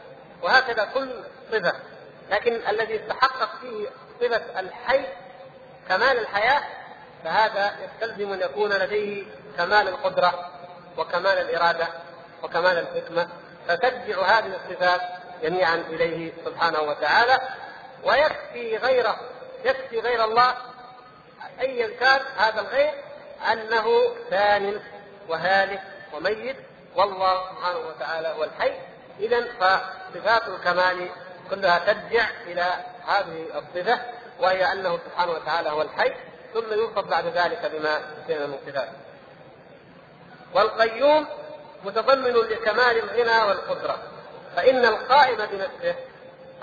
[0.43, 1.73] وهكذا كل صفة.
[2.31, 3.89] لكن الذي يتحقق فيه
[4.21, 5.05] صفة الحي
[5.89, 6.63] كمال الحياة
[7.25, 9.25] فهذا يستلزم أن يكون لديه
[9.57, 10.51] كمال القدرة
[10.97, 11.89] وكمال الإرادة
[12.43, 13.29] وكمال الحكمة.
[13.69, 15.01] فترجع هذه الصفات
[15.43, 17.41] جميعا إليه سبحانه وتعالى
[18.05, 19.21] ويكفي غيره.
[19.65, 20.55] يكفي غير الله
[21.61, 22.95] ايا كان هذا الغير
[23.53, 24.81] أنه ثان
[25.29, 25.83] وهالك
[26.13, 26.57] وميت
[26.97, 28.73] والله سبحانه وتعالى هو الحي.
[29.21, 31.09] اذا فصفات الكمال
[31.51, 32.67] كلها ترجع إلى
[33.07, 34.01] هذه الصفة
[34.41, 36.13] وهي أنه سبحانه وتعالى هو الحي
[36.55, 38.89] ثم يوصف بعد ذلك بما فينا من صفات.
[40.55, 41.27] والقيوم
[41.85, 43.99] متضمن لكمال الغنى والقدرة
[44.57, 45.95] فإن القائم بنفسه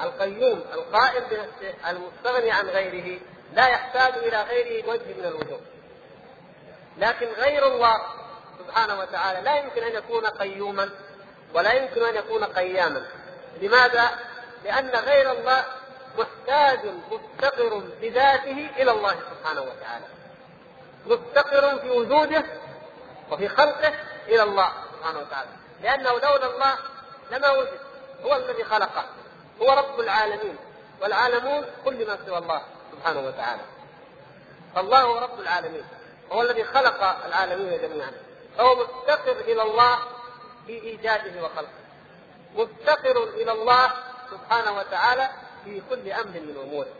[0.04, 3.20] القيوم القائم بنفسه المستغني عن غيره
[3.54, 5.60] لا يحتاج إلى غيره بوجه من الوجوه.
[6.98, 8.02] لكن غير الله
[8.60, 10.90] سبحانه وتعالى لا يمكن أن يكون قيوما
[11.54, 13.06] ولا يمكن أن يكون قياما.
[13.62, 14.20] لماذا؟
[14.64, 15.66] لأن غير الله
[16.18, 16.80] محتاج
[17.12, 20.06] مفتقر بذاته إلى الله سبحانه وتعالى.
[21.06, 22.44] مفتقر في وجوده
[23.32, 23.94] وفي خلقه
[24.28, 25.50] إلى الله سبحانه وتعالى.
[25.82, 26.78] لأنه لولا الله
[27.32, 27.80] لما وجد؟
[28.26, 29.06] هو الذي خلقه.
[29.64, 30.58] هو رب العالمين
[31.02, 32.62] والعالمون كل ما سوى الله
[32.92, 33.62] سبحانه وتعالى.
[34.76, 35.84] فالله هو رب العالمين
[36.32, 38.12] هو الذي خلق العالمين جميعا.
[38.58, 40.00] فهو مفتقر إلى الله
[40.68, 41.84] في إيجاده وخلقه.
[42.56, 43.92] مفتقر إلى الله
[44.32, 45.30] سبحانه وتعالى
[45.64, 46.94] في كل أمر من أموره.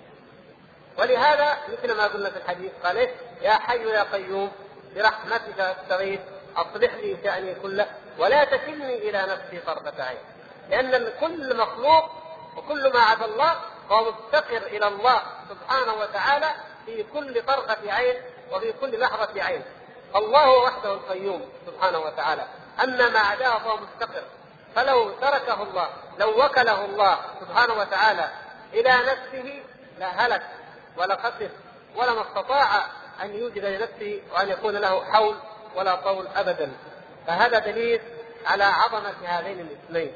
[0.98, 4.52] ولهذا مثل ما قلنا في الحديث قال إيه؟ يا حي يا قيوم
[4.96, 6.20] برحمتك أستغيث
[6.56, 7.88] أصلح لي شأني كله
[8.18, 10.18] ولا تكلني إلى نفسي طرفة عين.
[10.70, 12.23] لأن كل مخلوق
[12.58, 13.56] وكل ما عدا الله
[13.90, 16.52] فهو مفتقر إلى الله سبحانه وتعالى
[16.86, 18.16] في كل طرفة عين
[18.52, 19.62] وفي كل لحظة عين.
[20.16, 22.48] الله وحده القيوم سبحانه وتعالى.
[22.84, 24.24] أما ما عداه فهو مفتقر
[24.76, 25.90] فلو تركه الله
[26.20, 28.30] لو وكله الله سبحانه وتعالى
[28.74, 29.64] إلى نفسه
[30.00, 30.42] لهلك
[30.98, 31.50] ولا خسر
[31.96, 32.86] ولما استطاع
[33.24, 35.36] أن يوجد لنفسه وأن يكون له حول
[35.76, 36.72] ولا طول ابدا.
[37.28, 38.02] فهذا دليل
[38.46, 40.14] على عظمة هذين الاثنين.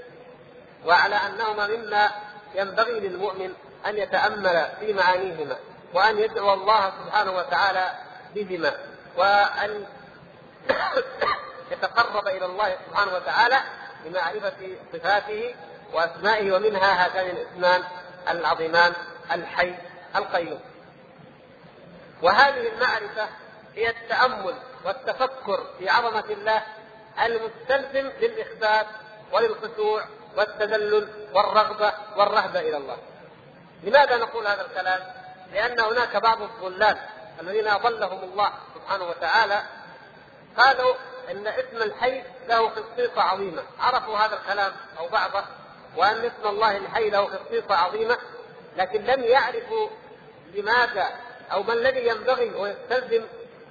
[0.88, 2.11] وعلى أنهما مما
[2.55, 3.53] ينبغي للمؤمن
[3.85, 5.57] أن يتأمل في معانيهما
[5.93, 7.91] وأن يدعو الله سبحانه وتعالى
[8.35, 8.71] بهما
[9.17, 9.85] وأن
[11.71, 13.59] يتقرب إلى الله سبحانه وتعالى
[14.05, 15.55] بمعرفة صفاته
[15.93, 17.83] وأسمائه ومنها هاتان الاسمان
[18.29, 18.93] العظيمان
[19.31, 19.75] الحي
[20.15, 20.59] القيوم.
[22.21, 23.27] وهذه المعرفة
[23.75, 26.63] هي التأمل والتفكر في عظمة الله
[27.25, 28.88] المستلزم للإخبات
[29.31, 30.03] وللخشوع
[30.38, 32.97] والتذلل والرغبة والرهبة إلى الله.
[33.83, 34.99] لماذا نقول هذا الكلام؟
[35.53, 36.97] لأن هناك بعض الضلال
[37.41, 39.61] الذين أضلهم الله سبحانه وتعالى
[40.57, 40.95] قالوا
[41.31, 45.43] إن اسم الحي له خصيصة عظيمة، عرفوا هذا الكلام أو بعضه
[45.97, 48.17] وأن اسم الله الحي له خصيصة عظيمة
[48.77, 49.89] لكن لم يعرفوا
[50.53, 51.07] لماذا
[51.51, 53.25] أو ما الذي ينبغي ويستلزم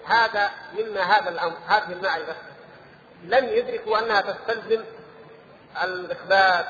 [0.06, 2.34] هذا مما هذا الأمر هذه المعرفة.
[3.24, 4.84] لم يدركوا أنها تستلزم
[5.84, 6.66] الاخبات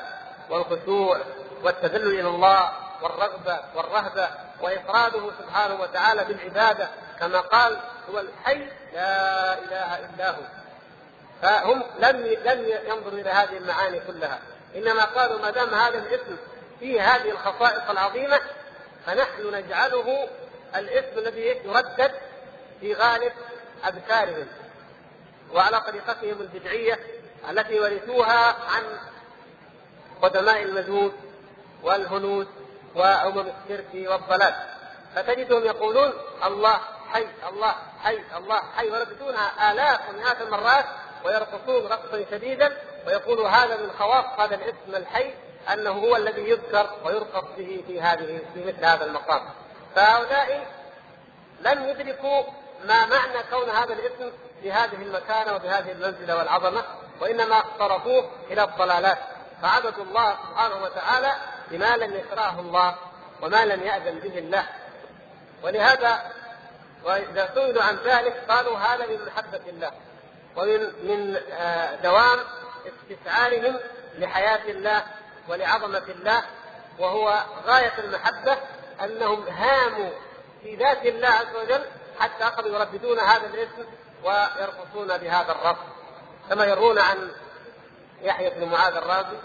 [0.49, 1.17] والخشوع
[1.63, 4.29] والتذلل إلى الله والرغبة والرهبة
[4.61, 6.87] وإفراده سبحانه وتعالى بالعبادة
[7.19, 7.77] كما قال
[8.11, 10.41] هو الحي لا إله إلا هو.
[11.41, 14.39] فهم لم لم ينظروا إلى هذه المعاني كلها.
[14.75, 16.37] إنما قالوا ما دام هذا الاسم
[16.79, 18.39] فيه هذه الخصائص العظيمة
[19.05, 20.27] فنحن نجعله
[20.75, 22.11] الاسم الذي يردد
[22.79, 23.31] في غالب
[23.87, 24.47] أذكارهم
[25.53, 26.99] وعلى طريقتهم البدعية
[27.49, 28.83] التي ورثوها عن
[30.21, 31.11] قدماء المجوس
[31.83, 32.47] والهنود
[32.95, 34.55] وامم الشرك والضلال.
[35.15, 36.13] فتجدهم يقولون
[36.45, 36.79] الله
[37.13, 40.85] حي الله حي الله حي ويرددونها آلاف ومئات المرات
[41.25, 42.77] ويرقصون رقصا شديدا
[43.07, 45.33] ويقولوا هذا من خواص هذا الاسم الحي
[45.73, 49.41] أنه هو الذي يذكر ويرقص به في هذه في مثل هذا المقام.
[49.95, 50.67] فهؤلاء
[51.61, 52.43] لم يدركوا
[52.85, 54.31] ما معنى كون هذا الاسم
[54.61, 56.83] في هذه المكانة وبهذه المنزلة والعظمة.
[57.21, 59.17] وإنما صرفوه إلى الضلالات.
[59.61, 61.33] فعبدوا الله سبحانه وتعالى
[61.71, 62.95] بما لم يشرعه الله
[63.41, 64.65] وما لم يأذن به الله.
[65.63, 66.31] ولهذا
[67.03, 69.91] وإذا سئلوا عن ذلك قالوا هذا من محبة الله
[70.55, 72.39] ومن من آه، دوام
[72.87, 73.79] استشعارهم
[74.17, 75.03] لحياة الله
[75.47, 76.43] ولعظمة الله.
[76.99, 78.57] وهو غاية المحبة
[79.03, 80.09] أنهم هاموا
[80.63, 81.85] في ذات الله عز وجل
[82.19, 83.85] حتى أخذوا يرددون هذا الاسم
[84.23, 85.85] ويرقصون بهذا الرفض
[86.49, 87.31] كما يرون عن
[88.21, 89.37] يحيى بن معاذ الرازي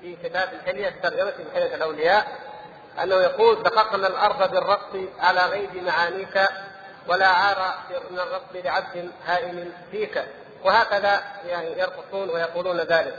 [0.00, 2.26] في كتاب الحلية الترجمة في حلية الأولياء
[3.02, 6.48] أنه يقول دققنا الأرض بالرقص على غيب معانيك
[7.08, 7.74] ولا عار
[8.10, 10.24] من الرقص لعبد هائم فيك.
[10.64, 13.14] وهكذا يعني يرقصون ويقولون ذلك.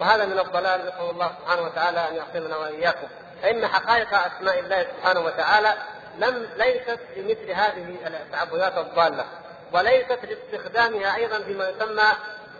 [0.00, 3.06] وهذا من الضلال نسأل الله سبحانه وتعالى أن يعصمنا وإياكم.
[3.42, 5.74] فإن حقائق أسماء الله سبحانه وتعالى
[6.18, 9.24] لم ليست بمثل هذه التعبدات الضالة
[9.72, 12.08] وليست لاستخدامها أيضا فيما يسمى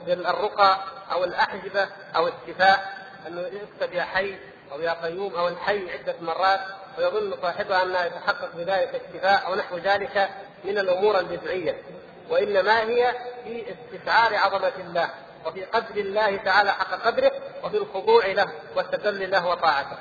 [0.07, 0.79] بالرقى
[1.13, 4.39] أو الأحجبة أو الشفاء أنه يكتب يا حي
[4.73, 6.61] أو يا قيوم أو الحي عدة مرات
[6.99, 10.31] ويظن صاحبها أنها يتحقق بذلك الشفاء أو نحو ذلك
[10.65, 11.83] من الأمور البدعية
[12.31, 15.11] وإنما هي في استشعار عظمة الله
[15.47, 17.33] وفي قدر الله تعالى حق قدره
[17.65, 19.99] وفي الخضوع له والتذلل له وطاعته.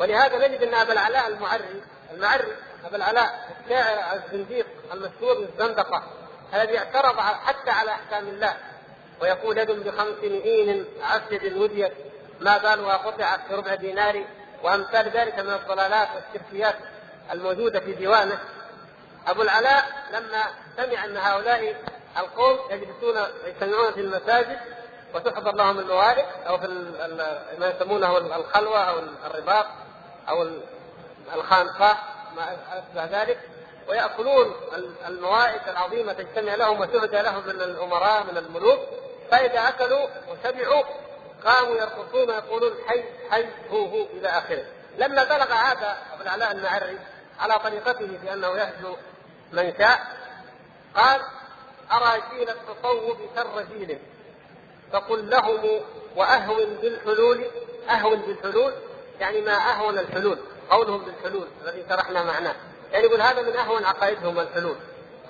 [0.00, 6.02] ولهذا نجد أن أبا العلاء المعري المعري أبا العلاء الشاعر الزنديق المشهور بالزندقه
[6.54, 8.56] الذي اعترض حتى على أحكام الله.
[9.20, 11.92] ويقول يد بخمس مئين عسد وديت
[12.40, 14.24] ما بالها قطعت في ربع دينار
[14.62, 16.74] وأمثال ذلك من الضلالات والشركيات
[17.32, 18.38] الموجودة في ديوانه.
[19.26, 20.44] أبو العلاء لما
[20.76, 21.76] سمع أن هؤلاء
[22.18, 24.58] القوم يجلسون يجتمعون في المساجد
[25.14, 26.66] وتحضر لهم الموارد أو في
[27.58, 29.66] ما يسمونه الخلوة أو الرباط
[30.28, 30.48] أو
[31.34, 31.96] الخانقاه
[32.36, 33.38] ما أشبه ذلك
[33.88, 34.54] ويأكلون
[35.06, 38.80] الموائد العظيمة تجتمع لهم وتهدى لهم من الأمراء من الملوك
[39.30, 40.82] فإذا أكلوا وشبعوا
[41.44, 44.64] قاموا يرقصون ويقولون حي حي هو هو إلى آخره.
[44.98, 46.98] لما بلغ هذا أبو العلاء المعري
[47.40, 48.96] على طريقته في أنه يهجو
[49.52, 50.00] من شاء
[50.94, 51.20] قال
[51.92, 53.98] أرى جيل التصوف شر جيل
[54.92, 55.80] فقل لهم
[56.16, 57.44] وأهون بالحلول؟
[57.90, 58.72] أهون بالحلول؟
[59.20, 60.38] يعني ما أهون الحلول؟
[60.70, 62.54] قولهم بالحلول الذي شرحنا معناه
[62.92, 64.76] يعني يقول هذا من أهون عقائدهم الحلول.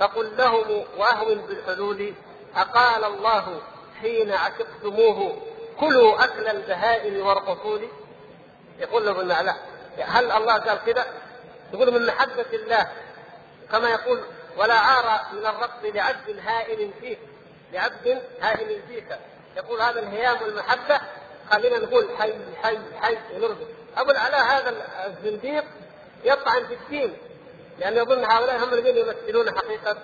[0.01, 2.14] فقل لهم وأهون بالحلول؟
[2.57, 3.61] أقال الله
[4.01, 5.36] حين عشقتموه
[5.80, 7.78] كلوا أكل البهائم وارقصوا
[8.78, 9.57] يقول له لا.
[9.99, 11.07] هل الله قال كذا؟
[11.72, 12.88] يقول من محبة الله.
[13.72, 14.20] كما يقول
[14.57, 17.18] ولا عار من الرقص لعبد هائم فيك.
[17.72, 19.18] لعبد هائم فيك.
[19.57, 21.01] يقول هذا الهيام والمحبة.
[21.51, 22.32] خلينا نقول حي
[22.62, 23.66] حي حي ونرقص.
[23.97, 24.74] أبو العلاء هذا
[25.07, 25.64] الزنديق
[26.24, 27.16] يطعن في الدين.
[27.78, 29.97] لأنه يظن هؤلاء هم الذين يمثلون حقيقة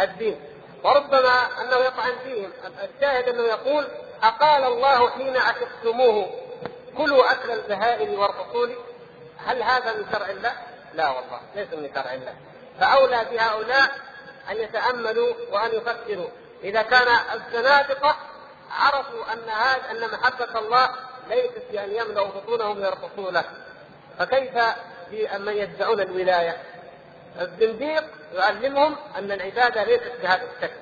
[0.00, 0.40] الدين.
[0.84, 3.88] وربما أنه يطعن فيهم الشاهد أنه يقول
[4.22, 6.30] أقال الله حين عشقتموه
[6.96, 8.76] كلوا أكل البهائم والفصول
[9.46, 10.52] هل هذا من شرع الله؟
[10.94, 12.34] لا والله ليس من شرع الله.
[12.80, 13.90] فأولى بهؤلاء
[14.50, 16.28] أن يتأملوا وأن يفكروا.
[16.64, 18.16] إذا كان الزنادقة
[18.70, 20.90] عرفوا أن هذا أن محبة الله
[21.28, 23.44] ليست بأن يملأوا بطونهم ويرقصون له.
[24.18, 24.54] فكيف
[25.10, 26.62] بمن يدعون الولاية؟
[27.40, 28.04] الزنديق
[28.34, 30.76] يعلمهم أن العبادة ليست بهذا الشكل.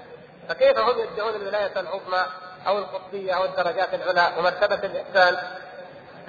[0.48, 2.26] فكيف هم يدعون الولاية العظمى
[2.66, 5.36] أو القطبية أو الدرجات العلى ومرتبة الإحسان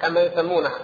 [0.02, 0.78] كما يسمونها؟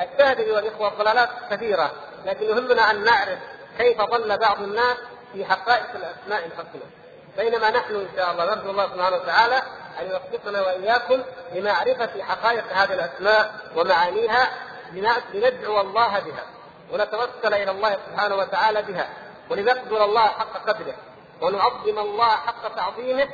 [0.00, 1.92] الشاهد أيها الإخوة الضلالات كثيرة
[2.26, 3.38] لكن يهمنا أن نعرف
[3.78, 4.96] كيف ضل بعض الناس
[5.32, 6.90] في حقائق الأسماء الحسنى.
[7.36, 9.62] بينما نحن إن شاء الله نرجو الله سبحانه وتعالى
[10.00, 11.22] أن يوفقنا وإياكم
[11.54, 14.50] لمعرفة حقائق هذه الأسماء ومعانيها
[15.34, 16.44] لندعو الله بها.
[16.92, 19.08] ونتوسل إلى الله سبحانه وتعالى بها
[19.50, 20.94] ولنقدر الله حق قدره
[21.40, 23.28] ونعظم الله حق تعظيمه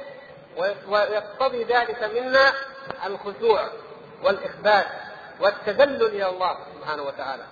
[0.89, 2.53] ويقتضي ذلك منا
[3.07, 3.69] الخشوع
[4.23, 4.87] والإخبات
[5.41, 7.43] والتذلل إلى الله سبحانه وتعالى.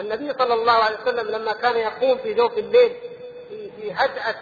[0.00, 2.96] النبي صلى الله عليه وسلم لما كان يقوم في جوف الليل
[3.48, 4.34] في في هدأة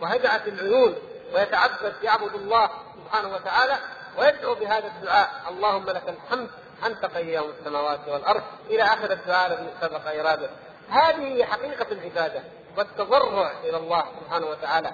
[0.00, 0.94] وهدأة العيون
[1.34, 2.70] ويتعبد يعبد الله
[3.04, 3.76] سبحانه وتعالى
[4.18, 6.50] ويدعو بهذا الدعاء اللهم لك الحمد
[6.86, 8.42] انت قيام السماوات والأرض.
[8.70, 10.50] إلى آخر الدعاء الذي سبق اراده
[10.90, 12.42] هذه حقيقة العبادة
[12.76, 14.92] والتضرع إلى الله سبحانه وتعالى.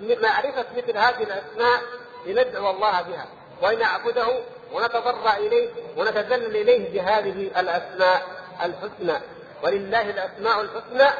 [0.00, 1.82] معرفة مثل هذه الأسماء
[2.26, 3.26] لندعو الله بها.
[3.62, 4.28] ونعبده
[4.72, 8.22] ونتضرع إليه ونتذلل إليه بهذه الأسماء
[8.62, 9.20] الحسنى.
[9.62, 11.10] ولله الأسماء الحسنى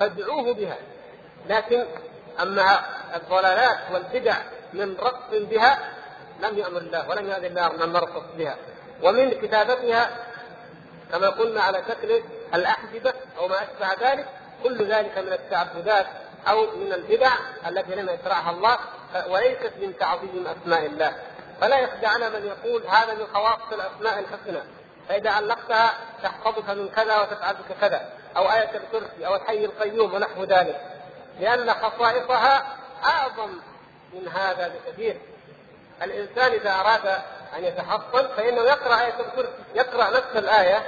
[0.00, 0.76] فادعوه بها.
[1.48, 1.84] لكن
[2.42, 2.80] أما
[3.16, 4.36] الضلالات والبدع
[4.72, 5.78] من رقص بها
[6.42, 8.56] لم يأمر الله ولم يأذن الله أن نرقص بها.
[9.02, 10.10] ومن كتابتها
[11.12, 12.22] كما قلنا على شكل
[12.54, 14.26] الاحجبه أو ما أشبه ذلك
[14.62, 16.06] كل ذلك من التعبدات
[16.48, 17.32] أو من البدع
[17.68, 18.78] التي لم يشرعها الله
[19.28, 21.14] وليست من تعظيم أسماء الله.
[21.60, 24.62] فلا يخدعنا من يقول هذا من خواص الأسماء الحسنى.
[25.08, 30.44] فإذا علقتها تحفظك من كذا وتفعل بك كذا أو آية الكرسي أو الحي القيوم ونحو
[30.44, 30.80] ذلك.
[31.40, 33.50] لأن خصائصها أعظم
[34.12, 35.16] من هذا بكثير.
[36.02, 37.22] الإنسان إذا أراد
[37.56, 40.82] أن يتحصن فإنه يقرأ آية الكرسي يقرأ نفس الآية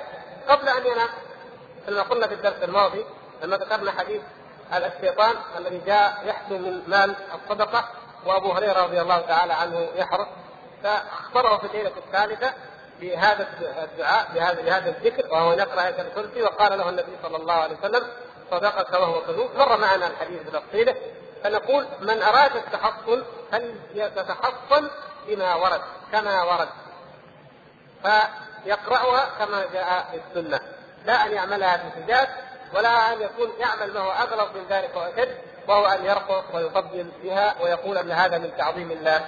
[0.48, 1.08] قبل أن ينام.
[1.86, 3.04] كما قلنا في الدرس الماضي
[3.42, 4.22] لما ذكرنا حديث
[4.72, 7.88] الشيطان الذي جاء يحسن من مال الصدقة
[8.26, 10.26] وأبو هريرة رضي الله تعالى عنه يحرص
[10.82, 12.52] فأخبره في الليلة الثالثة
[13.00, 13.48] بهذا
[13.82, 18.06] الدعاء بهذا بهذا الذكر وهو يقرأ آية الكرسي وقال له النبي صلى الله عليه وسلم
[18.50, 19.50] صدقك وهو كذوب.
[19.56, 20.94] مر معنا الحديث بتفصيله
[21.44, 24.90] فنقول من أراد التحصن فليتحصن
[25.26, 25.80] بما ورد
[26.12, 26.68] كما ورد.
[28.02, 30.60] فيقرأها كما جاء في السنة.
[31.04, 32.28] لا أن يعملها بحجاج
[32.74, 37.54] ولا أن يكون يعمل ما هو أغلظ من ذلك وأشد وهو أن يرقص ويفضل بها
[37.62, 39.26] ويقول أن هذا من تعظيم الله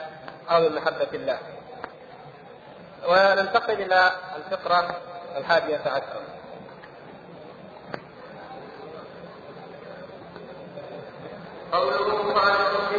[0.51, 1.38] أو من محبة الله.
[3.09, 4.96] وننتقل إلى الفقرة
[5.36, 6.22] الحادية عشرة.
[11.72, 12.97] قوله حاجة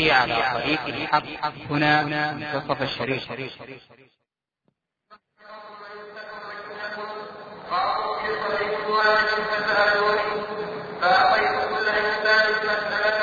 [0.00, 1.22] على طريق الحق
[1.70, 3.32] هنا منتصف الشريف
[7.70, 10.42] قالوا في صديق واحد فسألوني
[11.00, 13.20] فأعطيت كل إنسان مسألة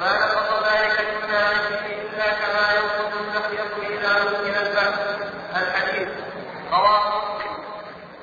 [0.00, 4.98] ما نقص ذلك من ماله إلا كما ينقص النخية إذا ممكن البحث
[5.56, 6.08] الحديث
[6.72, 7.54] رواه مسلم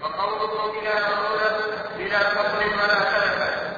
[0.04, 1.50] وقوله بلا مولى
[1.98, 3.76] بلا فضل ولا سلفة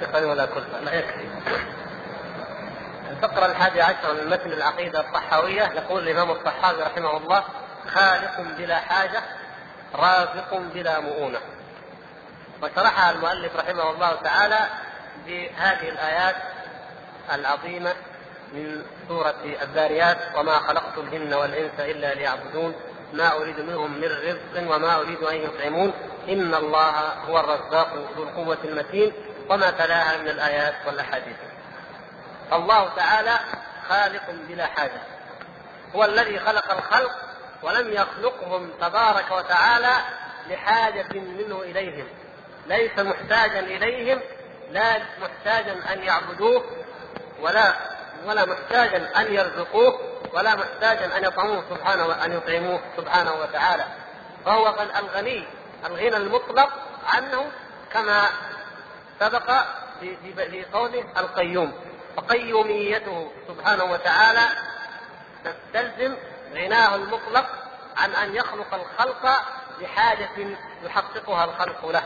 [0.00, 1.28] ثقل ولا كلفة لا يكفي.
[3.10, 7.44] الفقرة الحادية عشر من متن العقيدة الطحاوية يقول الإمام الطحاوي رحمه الله
[7.94, 9.22] خالق بلا حاجة
[9.94, 11.38] رازق بلا مؤونة.
[12.62, 14.58] وشرحها المؤلف رحمه الله تعالى
[15.26, 16.36] بهذه الآيات
[17.32, 17.94] العظيمة
[18.52, 22.74] من سورة الذاريات وما خلقت الجن والإنس إلا ليعبدون
[23.12, 25.92] ما أريد منهم من رزق وما أريد أن يطعمون
[26.28, 26.90] إن الله
[27.28, 29.12] هو الرزاق ذو القوة المتين.
[29.50, 31.36] وما تلاها من الآيات والأحاديث.
[32.52, 33.38] الله تعالى
[33.88, 35.00] خالق بلا حاجة.
[35.94, 37.12] هو الذي خلق الخلق
[37.62, 39.92] ولم يخلقهم تبارك وتعالى
[40.50, 42.06] لحاجة منه إليهم.
[42.66, 44.20] ليس محتاجا إليهم
[44.70, 46.64] لا محتاجا أن يعبدوه
[47.40, 47.74] ولا
[48.26, 50.00] ولا محتاجا أن يرزقوه
[50.32, 53.84] ولا محتاجا أن يطعموه سبحانه أن يطعموه سبحانه وتعالى.
[54.44, 55.46] فهو الغني
[55.86, 56.68] الغنى المطلق
[57.06, 57.50] عنه
[57.92, 58.28] كما
[59.24, 59.50] سبق
[60.00, 61.72] في في قوله القيوم.
[62.16, 64.48] فقيوميته سبحانه وتعالى
[65.44, 66.16] تستلزم
[66.54, 67.46] غناه المطلق
[67.96, 69.28] عن أن يخلق الخلق
[69.80, 72.02] لحاجه يحققها الخلق له.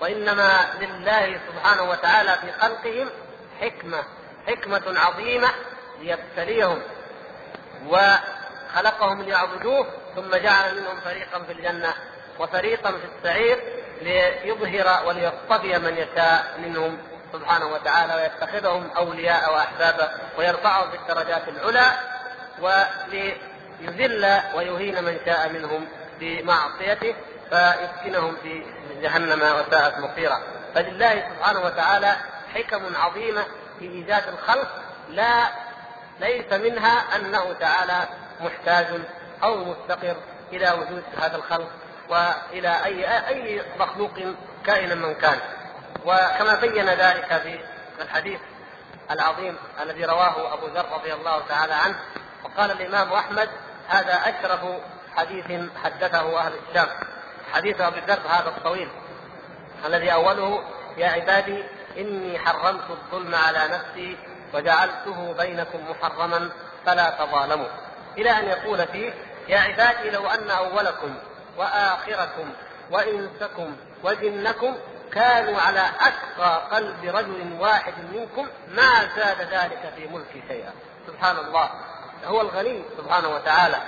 [0.00, 3.10] وإنما لله سبحانه وتعالى في خلقهم
[3.60, 4.04] حكمة
[4.46, 5.48] حكمة عظيمة
[6.00, 6.82] ليبتليهم.
[7.86, 9.86] وخلقهم ليعبدوه
[10.16, 11.94] ثم جعل منهم فريقا في الجنة
[12.38, 13.82] وفريقا في السعير.
[14.02, 16.98] ليظهر وليصطفي من يشاء منهم
[17.32, 21.92] سبحانه وتعالى ويتخذهم أولياء واحبابا ويرفعهم في الدرجات العلى
[22.60, 25.86] وليذل ويهين من شاء منهم
[26.20, 27.14] بمعصيته
[27.50, 28.66] فيسكنهم في
[29.02, 30.42] جهنم وساءت مصيرا.
[30.74, 32.16] فلله سبحانه وتعالى
[32.54, 33.44] حكم عظيمه
[33.78, 34.68] في ايجاد الخلق
[35.08, 35.44] لا
[36.20, 38.08] ليس منها أنه تعالى
[38.40, 38.86] محتاج
[39.42, 40.16] أو مفتقر
[40.52, 41.68] إلى وجود هذا الخلق.
[42.12, 44.12] وإلى أي أي مخلوق
[44.66, 45.38] كائنا من كان.
[46.04, 47.58] وكما بين ذلك في
[48.02, 48.40] الحديث
[49.10, 51.96] العظيم الذي رواه أبو ذر رضي الله تعالى عنه
[52.44, 53.48] وقال الإمام أحمد
[53.88, 54.60] هذا أشرف
[55.16, 56.88] حديث حدثه أهل الشام.
[57.52, 58.88] حديث أبي ذر هذا الطويل
[59.84, 60.64] الذي أوله
[60.96, 61.64] يا عبادي
[61.98, 64.16] إني حرمت الظلم على نفسي
[64.54, 66.50] وجعلته بينكم محرما
[66.86, 67.68] فلا تظالموا.
[68.18, 69.12] إلى أن يقول فيه
[69.48, 71.14] يا عبادي لو أن أولكم
[71.56, 72.52] وآخركم
[72.90, 74.76] وإنسكم وجنكم
[75.12, 80.72] كانوا على اتقى قلب رجل واحد منكم ما زاد ذلك في ملكي شيئا.
[81.06, 81.70] سبحان الله.
[82.24, 83.80] هو الغني سبحانه وتعالى.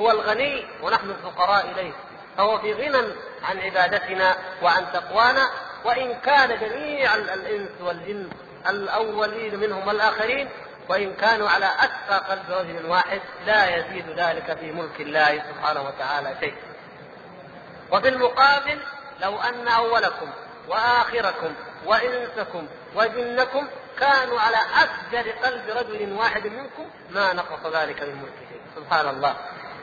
[0.00, 1.92] هو الغني ونحن الفقراء إليه.
[2.36, 5.50] فهو في غنى عن عبادتنا وعن تقوانا.
[5.84, 8.28] وإن كان جميع الإنس والجن
[8.68, 10.48] الأولين منهم والآخرين
[10.88, 16.36] وإن كانوا على اتقى قلب رجل واحد لا يزيد ذلك في ملك الله سبحانه وتعالى
[16.40, 16.54] شيء.
[17.92, 18.78] وفي المقابل
[19.20, 20.30] لو أن أولكم
[20.68, 21.54] وآخركم
[21.86, 23.68] وإنسكم وجنكم
[23.98, 29.36] كانوا على أفجر قلب رجل واحد منكم ما نقص ذلك من ملك شيء سبحان الله.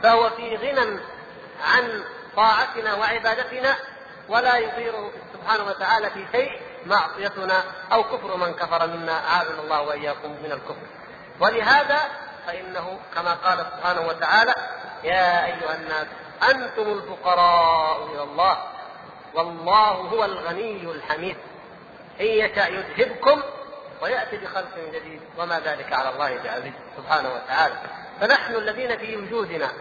[0.03, 0.99] فهو في غنى
[1.63, 2.03] عن
[2.35, 3.75] طاعتنا وعبادتنا
[4.29, 9.27] ولا يطيره سبحانه وتعالى في شيء معصيتنا أو كفر من كفر منا.
[9.27, 10.87] أعاذنا الله وإياكم من الكفر.
[11.39, 11.99] ولهذا
[12.47, 14.53] فإنه كما قال سبحانه وتعالى
[15.03, 16.07] يا أيها الناس
[16.43, 18.57] أنتم الفقراء إلى الله.
[19.33, 21.37] والله هو الغني الحميد.
[22.19, 23.41] إن يشاء يذهبكم
[24.01, 25.21] ويأتي بخلق جديد.
[25.37, 27.75] وما ذلك على الله بعزيز سبحانه وتعالى.
[28.21, 29.71] فنحن الذين في وجودنا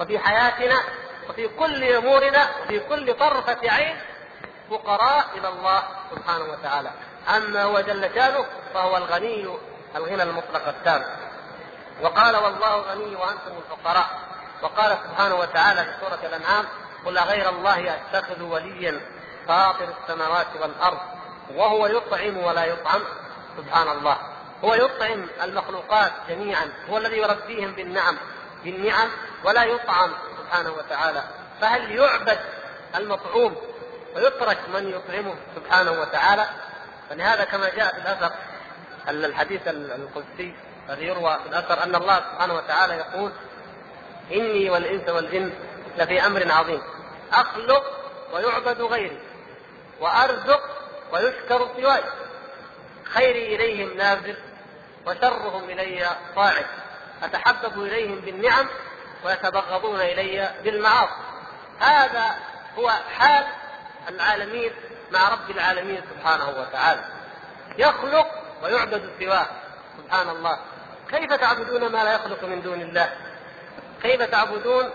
[0.00, 0.76] وفي حياتنا
[1.28, 3.96] وفي كل أمورنا وفي كل طرفة عين
[4.70, 6.90] فقراء إلى الله سبحانه وتعالى.
[7.36, 9.48] أما هو جل شأنه فهو الغني
[9.96, 11.04] الغنى المطلق التام.
[12.02, 14.08] وقال والله غني وأنتم الفقراء.
[14.62, 16.64] وقال سبحانه وتعالى في سورة الأنعام
[17.06, 19.00] قل غير الله أتخذ وليا
[19.48, 20.98] فاطر السماوات والأرض
[21.54, 23.02] وهو يطعم ولا يطعم.
[23.56, 24.18] سبحان الله.
[24.64, 26.72] هو يطعم المخلوقات جميعا.
[26.90, 28.16] هو الذي يربيهم بالنعم
[28.64, 29.08] بالنعم
[29.44, 30.12] ولا يطعم.
[30.38, 31.22] سبحانه وتعالى.
[31.60, 32.38] فهل يعبد
[32.96, 33.56] المطعوم
[34.16, 36.46] ويترك من يطعمه؟ سبحانه وتعالى.
[37.10, 38.32] فلهذا كما جاء في الأثر
[39.08, 40.56] الحديث القدسي
[40.90, 43.32] الذي يروى في الأثر أن الله سبحانه وتعالى يقول
[44.32, 45.52] إني والإنس والجن
[45.96, 46.82] لفي أمر عظيم.
[47.32, 47.84] أخلق
[48.32, 49.18] ويعبد غيري
[50.00, 50.60] وأرزق
[51.12, 52.02] ويشكر سواي.
[53.04, 54.36] خيري إليهم نازل
[55.06, 56.66] وشرهم إلي صاعد.
[57.22, 58.66] أتحبب إليهم بالنعم
[59.24, 61.12] ويتبغضون إلي بالمعاصي.
[61.80, 62.38] هذا
[62.78, 63.44] هو حال
[64.08, 64.70] العالمين
[65.12, 67.04] مع رب العالمين سبحانه وتعالى.
[67.78, 68.26] يخلق
[68.62, 69.46] ويعبد سواه.
[69.98, 70.58] سبحان الله.
[71.10, 73.12] كيف تعبدون ما لا يخلق من دون الله؟
[74.02, 74.90] كيف تعبدون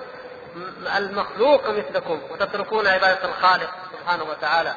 [0.98, 4.76] المخلوق مثلكم وتتركون عبادة الخالق سبحانه وتعالى؟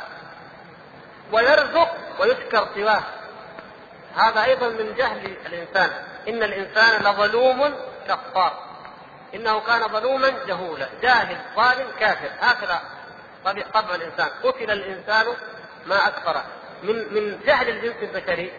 [1.33, 3.03] ويرزق ويشكر سواه.
[4.17, 5.91] هذا أيضا من جهل الإنسان.
[6.29, 7.75] إن الإنسان لظلوم
[8.09, 8.65] كفار.
[9.35, 12.31] إنه كان ظلوما جهولا جاهل ظالم كافر.
[12.41, 12.81] هكذا
[13.75, 14.29] طبع الإنسان.
[14.43, 15.27] قتل الإنسان
[15.87, 16.45] ما أكفره
[16.83, 18.53] من من جهل الجنس البشري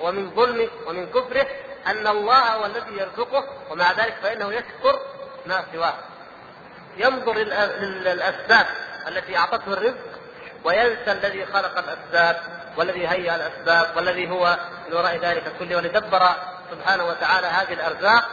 [0.00, 1.46] ومن ظلمه ومن كفره
[1.86, 5.00] أن الله هو الذي يرزقه ومع ذلك فإنه يشكر
[5.46, 5.94] ما سواه.
[6.96, 8.66] ينظر للأسباب
[9.08, 10.14] التي أعطته الرزق
[10.64, 12.40] وينسى الذي خلق الأسباب
[12.76, 14.58] والذي هيأ الأسباب والذي هو
[14.88, 16.28] من وراء ذلك كله ولدبر
[16.70, 18.24] سبحانه وتعالى هذه الأرزاق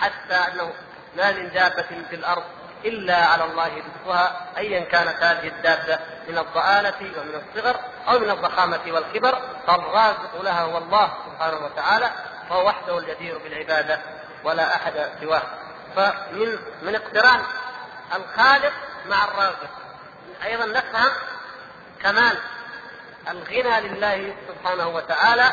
[0.00, 0.72] حتى أنه
[1.16, 2.42] ما من دابة في الأرض
[2.84, 5.98] إلا على الله رزقها أيا كانت هذه الدابة
[6.28, 7.76] من الضآلة ومن الصغر
[8.08, 12.10] أو من الضخامة والكبر فالرازق لها هو الله سبحانه وتعالى.
[12.50, 14.00] وهو وحده الجدير بالعبادة
[14.44, 15.42] ولا أحد سواه.
[15.96, 17.40] فمن من اقتران
[18.14, 18.72] الخالق
[19.06, 19.70] مع الرازق.
[20.44, 21.10] أيضا نفهم
[22.02, 22.38] كمال
[23.30, 25.52] الغنى لله سبحانه وتعالى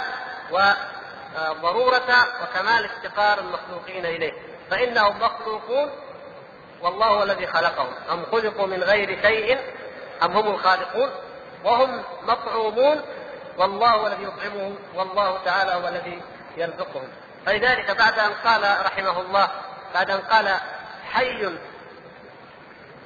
[0.52, 4.34] وضرورة وكمال افتقار المخلوقين إليه.
[4.72, 5.92] فإنهم مخلوقون
[6.82, 7.94] والله هو الذي خلقهم.
[8.12, 9.60] أم خلقوا من غير شيء؟
[10.24, 11.10] أم هم الخالقون؟
[11.64, 13.02] وهم مطعومون؟
[13.58, 14.78] والله الذي يطعمهم.
[14.96, 16.22] والله تعالى هو الذي
[16.58, 17.08] يرزقهم
[17.46, 19.50] فلذلك بعد أن قال رحمه الله
[19.94, 20.56] بعد أن قال
[21.14, 21.50] حي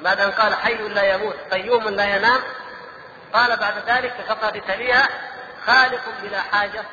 [0.01, 2.39] بعد أن قال حي لا يموت قيوم لا ينام
[3.33, 5.09] قال بعد ذلك فقد تليها
[5.65, 6.83] خالق بلا حاجة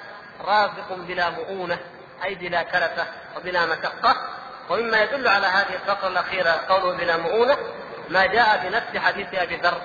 [0.45, 1.79] رازق بلا مؤونة
[2.25, 3.07] أي بلا كلفة
[3.37, 4.17] وبلا مشقة.
[4.69, 7.57] ومما يدل على هذه الفقرة الأخيرة قوله بلا مؤونة
[8.09, 9.81] ما جاء في نفس حديث أبي ذر.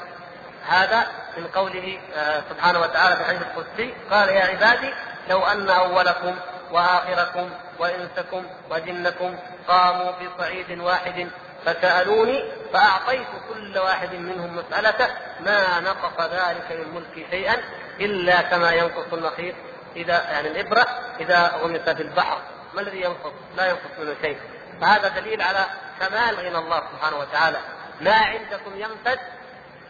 [0.67, 1.07] هذا
[1.37, 4.93] من قوله آه، سبحانه وتعالى في حديث القدسي قال يا عبادي
[5.29, 6.35] لو أن أولكم
[6.73, 7.49] وآخركم
[7.79, 11.29] وإنسكم وجنكم قاموا في صعيد واحد
[11.65, 12.43] فسألوني
[12.73, 15.07] فأعطيت كل واحد منهم مسألته
[15.39, 17.57] ما نقص ذلك من ملكي شيئا
[17.99, 19.55] إلا كما ينقص المخيط.
[19.95, 20.85] إذا يعني الإبرة
[21.19, 22.37] إذا غمس في البحر.
[22.73, 24.37] ما الذي ينقص؟ لا ينقص منه شيء.
[24.81, 25.65] فهذا دليل على
[25.99, 27.57] كمال غنى الله سبحانه وتعالى.
[28.01, 29.19] ما عندكم ينفد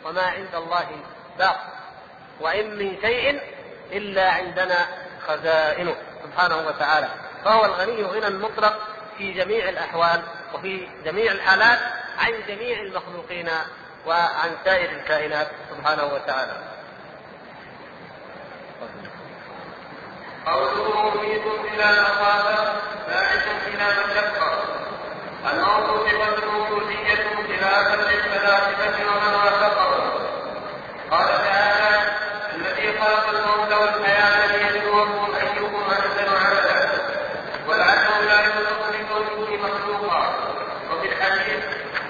[0.06, 0.88] وما عند الله
[1.40, 1.60] باق.
[2.42, 3.42] وإن من شيء
[3.92, 4.88] إلا عندنا
[5.28, 5.96] خزائنه.
[6.24, 7.08] سبحانه وتعالى.
[7.46, 8.80] فهو الغني غنى مطلق
[9.18, 10.22] في جميع الأحوال
[10.54, 11.80] وفي جميع الحالات
[12.20, 13.50] عن جميع المخلوقين
[14.06, 16.54] وعن سائر الكائنات سبحانه وتعالى.
[20.46, 22.74] قوله مفيد بلا مخافة
[23.08, 24.64] باعث إلى مشقة.
[25.52, 27.16] الموت صفة موجودية
[27.60, 30.10] خلافا للفلاسفة ومن وافقهم
[31.12, 32.12] قال تعالى
[32.56, 36.90] الذي خلق الموت والحياة ليبلوكم أيكم أحسن عملا
[37.68, 40.36] ولعله لا يوصف لكونه مخلوقا
[40.92, 41.64] وفي الحديث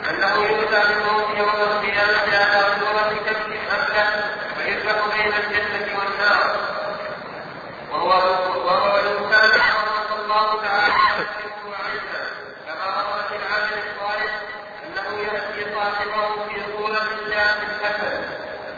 [0.10, 4.24] أنه يؤتى بالموت يوم القيامة على صورة كبش حملة
[4.58, 6.56] فيذبح بين الجنة والنار
[7.92, 8.10] وهو
[8.66, 9.52] وهو لو كان
[10.24, 12.24] الله تعالى يشرك عيسى
[12.68, 14.34] كما روى في العالم الصالح
[14.84, 18.24] انه ياتي صاحبه في صوره الشاة الحسن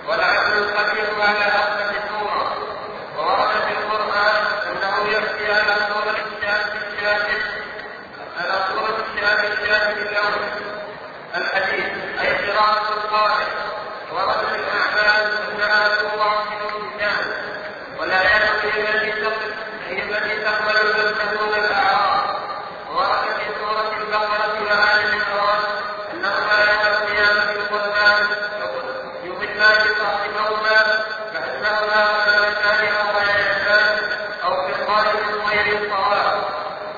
[0.08, 2.58] والعبد الخبير على افضل صوره
[3.18, 7.28] وورد في القران انه ياتي على صوره الشاة الشاة
[8.40, 10.50] على صوره الشاة الشاة اللون
[11.36, 11.86] الحديث
[12.22, 13.46] اي قراءة القارئ
[14.14, 17.32] ورد في الاعمال انها توضع في الانسان
[18.00, 19.26] ولا يدخل هي التي
[19.88, 22.36] هي التي تقبل المسلمون الاعراض
[22.96, 25.64] ورد في سوره البقره وآل عمران
[26.14, 28.26] انهما يوم القيامه في القران
[29.24, 33.98] يضلان صاحبهما كانهما ملكان أو غيران
[34.44, 35.16] أو في الظاهر
[35.50, 36.44] غير الصواب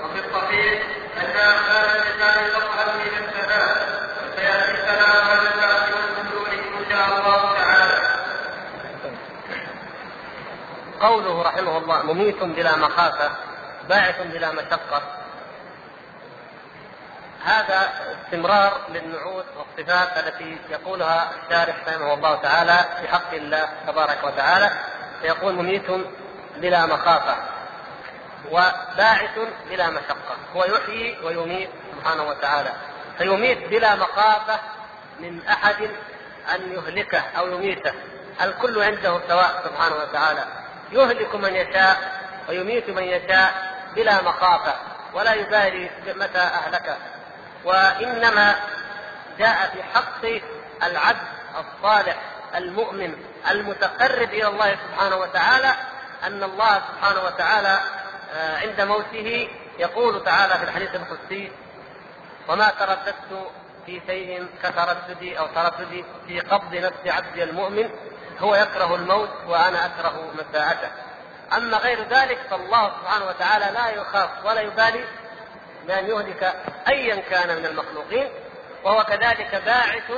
[0.03, 0.81] وفي الصحيح
[1.17, 8.01] ان اعمال اللسان تظهر في السماء فسياتي كلام عن البعث والنزول ان شاء الله تعالى
[11.01, 13.31] قوله رحمه الله مميت بلا مخافة
[13.89, 15.01] باعث بلا مشقة.
[17.45, 17.89] هذا
[18.25, 24.71] استمرار للنعوت والصفات التي يقولها الشارح رحمه الله تعالى في حق الله تبارك وتعالى
[25.21, 25.91] فيقول مميت
[26.57, 27.35] بلا مخافة
[28.51, 32.71] وباعث بلا مشقة هو يحيي ويميت سبحانه وتعالى.
[33.17, 34.59] فيميت بلا مخافة
[35.19, 35.89] من أحد
[36.55, 37.93] أن يهلكه أو يميته
[38.41, 40.45] الكل عنده سواء سبحانه وتعالى.
[40.91, 42.16] يهلك من يشاء
[42.49, 44.73] ويميت من يشاء بلا مخافة
[45.13, 46.97] ولا يبالي متى أهلكه
[47.63, 48.55] وإنما
[49.39, 50.41] جاء في حق
[50.83, 51.27] العبد
[51.59, 52.17] الصالح
[52.55, 53.15] المؤمن
[53.51, 55.73] المتقرب إلى الله سبحانه وتعالى
[56.23, 57.79] أن الله سبحانه وتعالى
[58.33, 61.51] آه، عند موته يقول تعالى في الحديث القدسي
[62.47, 63.51] وما ترددت
[63.85, 67.89] في شيء كترددي أو ترددي في قبض نفس عبدي المؤمن
[68.39, 70.91] هو يكره الموت وأنا أكره مساءته.
[71.53, 75.05] أما غير ذلك فالله سبحانه وتعالى لا يخاف ولا يبالي
[75.87, 76.55] بأن يهلك
[76.87, 78.29] أيا كان من المخلوقين
[78.83, 80.11] وهو كذلك باعث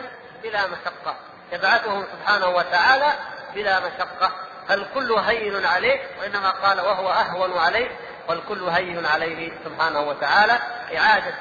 [0.43, 1.15] بلا مشقة.
[1.51, 3.13] يبعثهم سبحانه وتعالى
[3.55, 4.31] بلا مشقة.
[4.67, 7.97] فالكل هين عليه؟ وإنما قال وهو أهون عليه.
[8.27, 10.59] والكل هين عليه سبحانه وتعالى؟
[10.97, 11.35] إعادة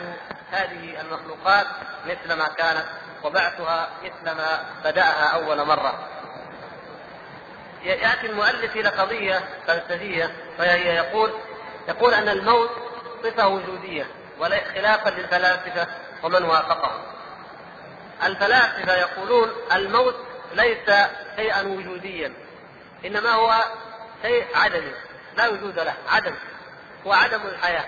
[0.52, 1.66] هذه المخلوقات
[2.06, 2.84] مثل ما كانت
[3.24, 6.08] وبعثها مثل ما بدأها أول مرة.
[7.84, 11.30] يأتي المؤلف إلى قضية فلسفية فهي يقول
[11.88, 12.70] يقول أن الموت
[13.24, 14.06] صفة وجودية
[14.74, 15.86] خلافا للفلاسفة
[16.22, 17.02] ومن وافقهم.
[18.24, 20.16] الفلاسفة يقولون الموت
[20.54, 20.90] ليس
[21.36, 22.32] شيئا وجوديا
[23.06, 23.54] إنما هو
[24.22, 24.92] شيء عدمي
[25.36, 26.34] لا وجود له عدم
[27.06, 27.84] هو عدم الحياة.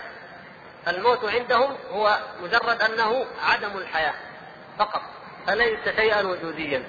[0.88, 4.14] الموت عندهم هو مجرد أنه عدم الحياة
[4.78, 5.03] فقط
[5.47, 6.84] فليس شيئا وجوديا.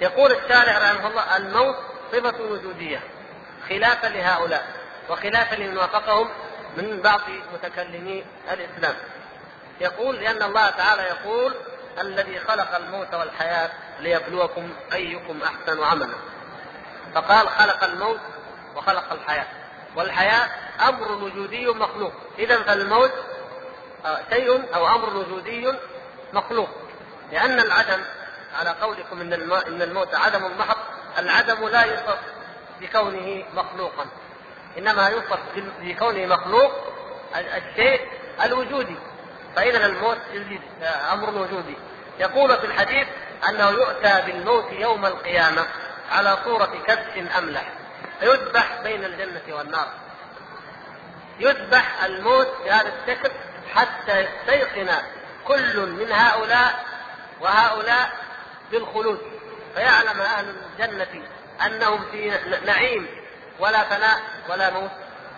[0.00, 1.76] يقول الشارع رحمه الله الموت
[2.12, 3.00] صفة وجودية
[3.68, 4.66] خلافا لهؤلاء
[5.10, 6.28] وخلافا لمن وافقهم
[6.76, 7.20] من بعض
[7.54, 8.94] متكلمي الإسلام.
[9.80, 11.54] يقول لأن الله تعالى يقول
[12.00, 13.70] الذي خلق الموت والحياة
[14.00, 16.14] ليبلوكم أيكم أحسن عملا.
[17.14, 18.20] فقال خلق الموت
[18.76, 19.46] وخلق الحياة
[19.96, 20.48] والحياة
[20.88, 22.12] أمر وجودي مخلوق.
[22.38, 23.12] إذا فالموت
[24.04, 25.72] آه، شيء أو أمر وجودي
[26.32, 26.68] مخلوق
[27.32, 28.00] لأن العدم
[28.54, 30.76] على قولكم إن إن الموت عدم محض
[31.18, 32.18] العدم لا يوصف
[32.80, 34.06] بكونه مخلوقا.
[34.78, 35.38] إنما يوصف
[35.80, 36.72] بكونه مخلوق
[37.36, 38.08] الشيء
[38.44, 38.96] الوجودي.
[39.56, 40.18] فإذا الموت
[41.12, 41.76] أمر وجودي.
[42.18, 43.08] يقول في الحديث
[43.48, 45.66] أنه يؤتى بالموت يوم القيامة
[46.10, 47.72] على صورة كبش أملح
[48.20, 49.88] فيذبح بين الجنة والنار.
[51.40, 53.30] يذبح الموت بهذا الشكل
[53.74, 54.88] حتى يستيقن
[55.44, 56.84] كل من هؤلاء
[57.40, 58.10] وهؤلاء
[58.70, 59.20] بالخلود.
[59.74, 61.22] فيعلم أهل الجنة
[61.66, 62.32] أنهم في
[62.66, 63.06] نعيم
[63.58, 64.90] ولا فناء ولا موت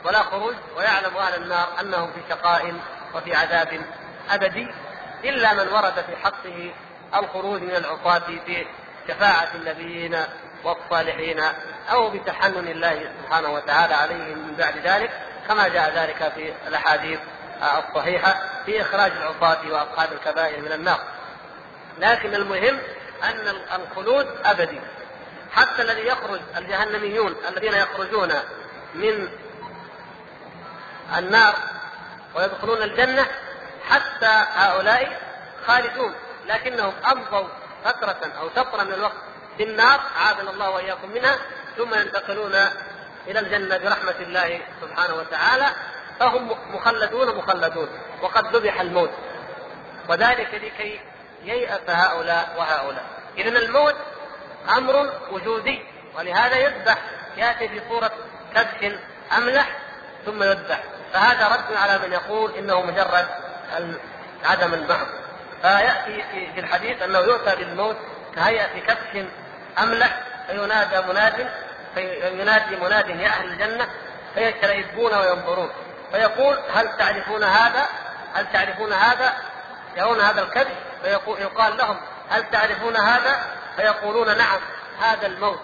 [0.05, 2.75] ولا خروج ويعلم أهل النار أنهم في شقاء
[3.15, 3.81] وفي عذاب
[4.31, 4.69] أبدي
[5.25, 6.73] إلا من ورد في حقه
[7.15, 8.67] الخروج من العصاة في
[9.09, 10.17] شفاعة النبيين
[10.65, 11.41] والصالحين
[11.93, 15.11] أو بتحنن الله سبحانه وتعالى عليهم من بعد ذلك
[15.49, 17.21] كما جاء ذلك في الأحاديث
[17.63, 21.01] الصحيحة في إخراج العصاة وأصحاب الكبائر من النار.
[21.99, 22.79] لكن المهم
[23.25, 24.81] أن الخلود أبدي.
[25.53, 28.33] حتى الذي يخرج الجهنميون الذين يخرجون
[28.95, 29.29] من
[31.19, 31.55] النار
[32.35, 33.27] ويدخلون الجنة
[33.89, 35.21] حتى هؤلاء
[35.67, 36.15] خالدون.
[36.47, 37.49] لكنهم أمضوا
[37.85, 39.17] فترة أو فترة من الوقت
[39.57, 41.39] في النار عافنا الله وإياكم منها
[41.77, 42.55] ثم ينتقلون
[43.27, 45.67] إلى الجنة برحمة الله سبحانه وتعالى
[46.21, 47.89] فهم مخلدون مخلدون
[48.23, 49.11] وقد ذبح الموت.
[50.09, 51.01] وذلك لكي
[51.45, 53.05] ييأس هؤلاء وهؤلاء.
[53.39, 53.97] إذا الموت
[54.77, 55.83] أمر وجودي
[56.19, 56.99] ولهذا يذبح
[57.37, 58.11] يأتي في صورة
[58.55, 58.93] كبش
[59.37, 59.77] أملح
[60.27, 60.81] ثم يذبح.
[61.13, 63.27] فهذا رد على من يقول إنه مجرد
[64.45, 65.07] عدم المحض
[65.63, 66.25] فيأتي
[66.55, 67.97] في الحديث أنه يؤتى بالموت
[68.35, 69.25] كهيئة كبش
[69.79, 71.51] أملح فينادى مناد
[71.95, 73.89] فينادي مناد يا أهل الجنة
[74.35, 75.71] فيشترئبون وينظرون.
[76.13, 77.87] فيقول هل تعرفون هذا؟
[78.35, 79.33] هل تعرفون هذا؟
[79.97, 80.73] يرون هذا الكبش
[81.03, 81.97] فيقال لهم
[82.29, 83.39] هل تعرفون هذا؟
[83.77, 84.61] فيقولون نعم
[85.01, 85.61] هذا الموت.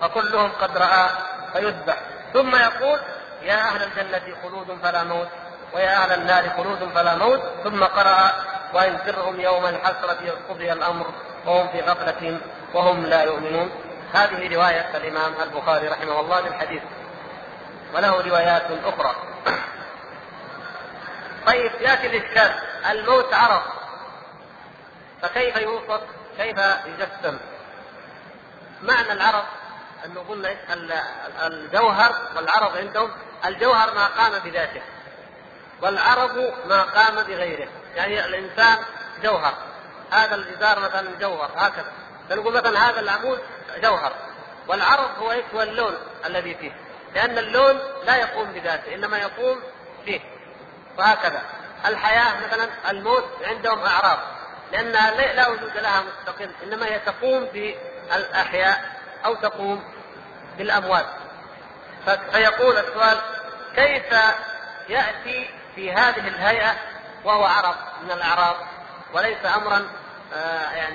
[0.00, 1.10] فكلهم قد رأى
[1.52, 1.96] فيذبح.
[2.32, 3.00] ثم يقول
[3.42, 5.28] يا أهل الجنة خلود فلا موت
[5.72, 7.40] ويا أهل النار خلود فلا موت.
[7.64, 8.32] ثم قرأ
[8.74, 11.06] وينذرهم يوم الحسرة قضي الأمر
[11.46, 12.40] وهم في غفلة
[12.74, 13.70] وهم لا يؤمنون.
[14.14, 16.82] هذه رواية الإمام البخاري رحمه الله للحديث
[17.94, 19.14] وله روايات أخرى.
[21.46, 22.54] طيب يأتي الإشكال.
[22.90, 23.62] الموت عرض.
[25.22, 26.00] فكيف يوصف
[26.38, 27.38] كيف يجسم؟
[28.82, 29.44] معنى العرض
[30.04, 30.56] أنه قلنا
[31.46, 33.10] الجوهر والعرض عندهم
[33.44, 34.82] الجوهر ما قام بذاته
[35.82, 38.78] والعرض ما قام بغيره يعني الإنسان
[39.22, 39.54] جوهر.
[40.10, 41.92] هذا الجدار مثلا جوهر هكذا.
[42.30, 43.38] فنقول مثلا هذا العمود
[43.82, 44.12] جوهر
[44.68, 45.94] والعرض هو إيش؟ هو اللون
[46.26, 46.72] الذي فيه.
[47.14, 49.60] لأن اللون لا يقوم بذاته إنما يقوم
[50.04, 50.20] فيه
[50.98, 51.42] وهكذا.
[51.86, 54.18] الحياة مثلا الموت عندهم أعراض.
[54.72, 58.84] لأنها لا وجود لها مستقل إنما هي تقوم بالأحياء
[59.24, 59.84] أو تقوم
[60.58, 61.06] بالأموات.
[62.32, 63.18] فيقول السؤال
[63.76, 64.12] كيف
[64.88, 66.74] يأتي في هذه الهيئة
[67.24, 68.56] وهو عرض من الأعراض
[69.12, 69.88] وليس أمرا
[70.34, 70.94] آه، يعني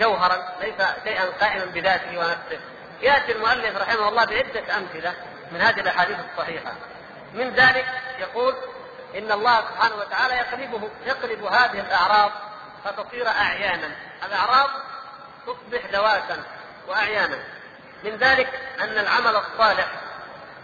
[0.00, 2.60] جوهرا ليس شيئا قائما بذاته ونفسه.
[3.00, 5.14] يأتي المؤلف رحمه الله بعدة أمثلة
[5.52, 6.72] من هذه الأحاديث الصحيحة.
[7.34, 7.86] من ذلك
[8.18, 8.54] يقول
[9.18, 12.32] إن الله سبحانه وتعالى يقلبه يقلب هذه الأعراض
[12.84, 13.90] فتصير أعيانا.
[14.26, 14.70] الأعراض
[15.46, 16.44] تصبح ذواتا
[16.88, 17.38] وأعيانا.
[18.04, 19.88] من ذلك أن العمل الصالح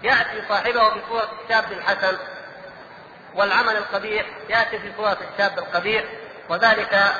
[0.02, 2.18] يأتي صاحبه بصورة الشاب الحسن
[3.34, 6.04] والعمل القبيح يأتي في صورة الشاب القبيح
[6.48, 7.14] وذلك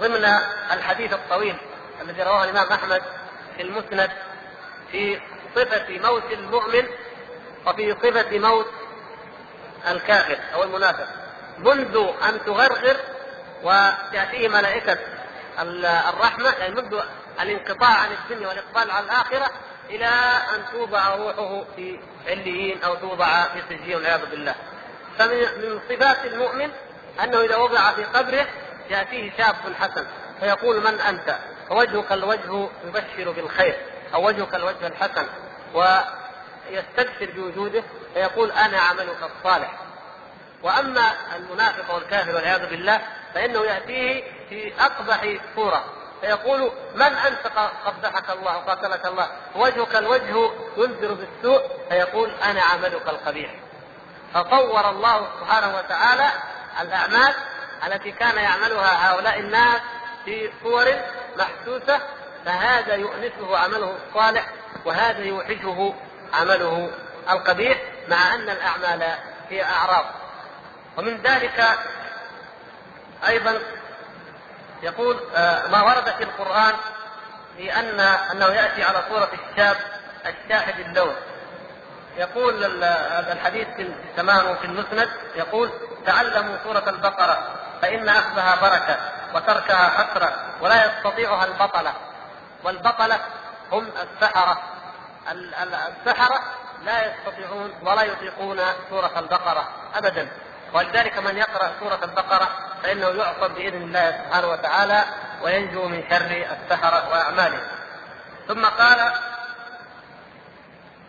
[0.00, 0.24] ضمن
[0.72, 1.56] الحديث الطويل
[2.00, 3.02] الذي رواه الإمام أحمد
[3.56, 4.10] في المسند
[4.92, 5.20] في
[5.56, 6.86] صفة موت المؤمن
[7.66, 8.66] وفي صفة موت
[9.88, 11.06] الكافر أو المنافق.
[11.58, 12.96] منذ أن تغرغر
[13.62, 14.98] وتأتيه ملائكة
[16.08, 17.00] الرحمة يعني منذ
[17.40, 19.50] الانقطاع عن الدنيا والإقبال على الآخرة
[19.90, 20.06] إلى
[20.54, 24.54] أن توضع روحه في عليين أو توضع في سجين والعياذ بالله.
[25.18, 26.70] فمن صفات المؤمن
[27.24, 28.46] أنه إذا وضع في قبره
[28.90, 30.06] يأتيه شاب حسن
[30.40, 31.36] فيقول من أنت؟
[31.68, 33.76] فوجهك الوجه يبشر بالخير
[34.14, 35.26] أو وجهك الوجه الحسن
[35.74, 37.82] ويستبشر بوجوده
[38.14, 39.81] فيقول أنا عملك الصالح.
[40.62, 43.00] وأما المنافق والكافر والعياذ بالله
[43.34, 45.84] فإنه يأتيه في أقبح صورة
[46.20, 47.46] فيقول من أنت
[47.86, 53.50] قبحك الله وقاتلك الله وجهك الوجه ينذر بالسوء فيقول أنا عملك القبيح
[54.34, 56.28] فصور الله سبحانه وتعالى
[56.80, 57.34] الأعمال
[57.86, 59.80] التي كان يعملها هؤلاء الناس
[60.24, 60.86] في صور
[61.36, 62.00] محسوسة
[62.44, 64.46] فهذا يؤنسه عمله الصالح
[64.84, 65.94] وهذا يوحشه
[66.34, 66.90] عمله
[67.30, 69.02] القبيح مع أن الأعمال
[69.50, 70.04] هي أعراض.
[70.96, 71.68] ومن ذلك
[73.28, 73.58] أيضا
[74.82, 76.74] يقول آه، ما ورد في القرآن
[77.56, 79.76] في أن أنه يأتي على صورة الشاب
[80.26, 81.14] الشاحب اللون.
[82.16, 85.70] يقول هذا الحديث في التمام في المسند يقول
[86.06, 87.38] تعلموا سورة البقرة
[87.82, 88.96] فإن أخذها بركة
[89.34, 91.92] وتركها حسرة ولا يستطيعها البطلة
[92.64, 93.18] والبطلة
[93.72, 94.62] هم السحرة.
[95.32, 96.40] السحرة
[96.84, 100.28] لا يستطيعون ولا يطيقون سورة البقرة أبدا.
[100.74, 102.48] ولذلك من يقرأ سورة البقرة
[102.82, 105.04] فإنه يعصم بإذن الله سبحانه وتعالى
[105.42, 107.62] وينجو من شر السحرة وأعمالهم
[108.48, 109.12] ثم قال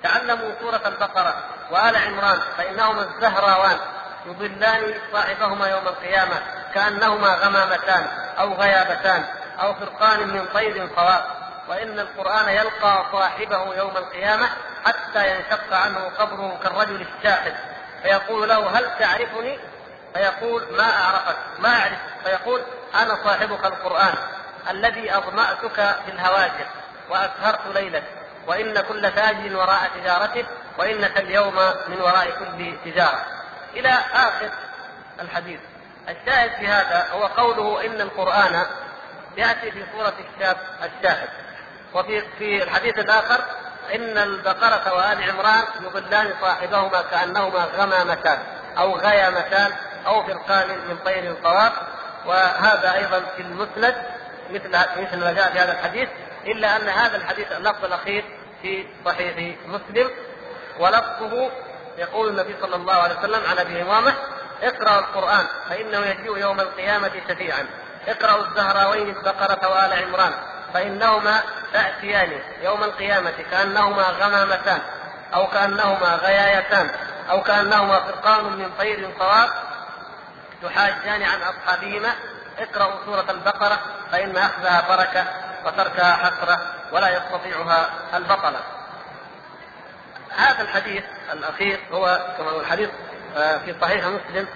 [0.03, 1.35] تعلموا سورة البقرة
[1.71, 3.77] وآل عمران فإنهما الزهراوان
[4.25, 6.35] يضلان صاحبهما يوم القيامة
[6.73, 8.07] كأنهما غمامتان
[8.39, 9.25] أو غيابتان
[9.61, 11.23] أو فرقان من طير صواب
[11.67, 14.49] وإن القرآن يلقى صاحبه يوم القيامة
[14.85, 17.53] حتى ينشق عنه قبره كالرجل الشاحب
[18.03, 19.59] فيقول له هل تعرفني؟
[20.13, 21.97] فيقول ما أعرفك ما أعرف.
[22.23, 22.61] فيقول
[22.95, 24.13] أنا صاحبك القرآن
[24.69, 26.65] الذي أظمأتك في الهواجر
[27.09, 28.03] وأسهرت ليلك
[28.47, 30.45] وإن كل تاج وراء تجارته
[30.77, 31.55] وإنك اليوم
[31.87, 33.25] من وراء كل تجارة.
[33.75, 34.49] إلى آخر
[35.21, 35.59] الحديث.
[36.09, 38.65] الشاهد في هذا هو قوله إن القرآن
[39.37, 41.29] يأتي في صورة الشاب الشاهد.
[41.93, 43.43] وفي في الحديث الآخر
[43.95, 48.39] إن البقرة وآل عمران يضلان صاحبهما كأنهما غمامتان
[48.77, 49.71] أو غيامتان
[50.07, 51.71] أو فرقان من طير صواب
[52.25, 53.95] وهذا أيضا في المسند
[54.49, 54.69] مثل
[55.01, 56.09] مثل ما جاء في هذا الحديث
[56.45, 58.25] إلا أن هذا الحديث اللفظ الأخير
[58.61, 60.09] في صحيح مسلم.
[60.79, 61.51] ولفظه
[61.97, 64.13] يقول النبي صلى الله عليه وسلم عن أبي إمامة
[64.63, 67.67] اقرأ القرآن فإنه يجيء يوم القيامة شفيعا.
[68.07, 70.33] اقرأوا الزهراوين البقرة وآل عمران.
[70.73, 71.43] فإنهما
[71.73, 74.81] تأتيان يوم القيامة كأنهما غمامتان
[75.33, 76.89] أو كأنهما غيايتان
[77.29, 79.49] أو كأنهما فرقان من طير صواب
[80.63, 82.09] تحاجان عن أصحابهما.
[82.59, 83.79] اقرأوا سورة البقرة
[84.11, 85.25] فإن أخذها بركة
[85.65, 86.61] وتركها حسرة
[86.91, 88.59] ولا يستطيعها البطلة.
[90.37, 91.03] هذا الحديث
[91.33, 92.89] الأخير هو كما هو الحديث
[93.37, 94.47] آه، في صحيح مسلم.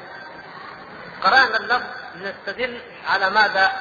[1.24, 3.72] قرأنا اللفظ لنستدل على ماذا؟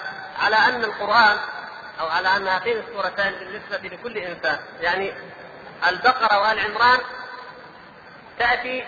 [0.42, 1.36] على أن القرآن
[2.00, 4.58] أو على أن هاتين السورتان بالنسبة لكل إنسان.
[4.80, 5.14] يعني
[5.88, 6.98] البقرة وآل عمران
[8.38, 8.84] تأتي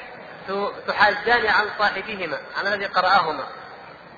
[0.87, 3.47] تحاجان عن صاحبهما عن الذي قرأهما.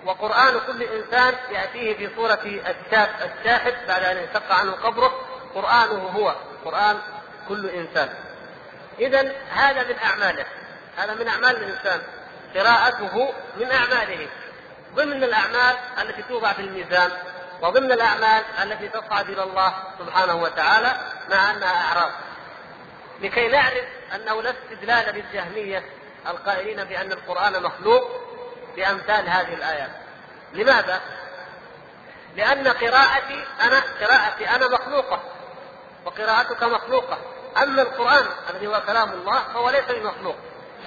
[0.05, 5.13] وقرآن كل إنسان يأتيه في صورة الشاب الشاهد بعد أن ينشق عنه قبره
[5.55, 6.35] قرآنه هو
[6.65, 6.99] قرآن
[7.49, 8.09] كل إنسان.
[8.99, 10.45] إذا هذا من أعماله.
[10.97, 12.03] هذا من أعمال الإنسان.
[12.55, 14.29] قراءته من أعماله.
[14.95, 17.11] ضمن الأعمال التي توضع في الميزان
[17.63, 20.97] وضمن الأعمال التي تصعد إلى الله سبحانه وتعالى
[21.31, 22.13] مع أنها أعراض.
[23.21, 23.85] لكي نعرف
[24.15, 25.85] أنه لا استدلال للجهمية
[26.27, 28.11] القائلين بأن القرآن مخلوق
[28.77, 29.91] بأمثال هذه الآيات.
[30.53, 31.01] لماذا؟
[32.37, 35.23] لأن قراءتي أنا قراءتي أنا مخلوقة
[36.05, 37.19] وقراءتك مخلوقة.
[37.63, 40.37] أما القرآن الذي هو كلام الله فهو ليس بمخلوق.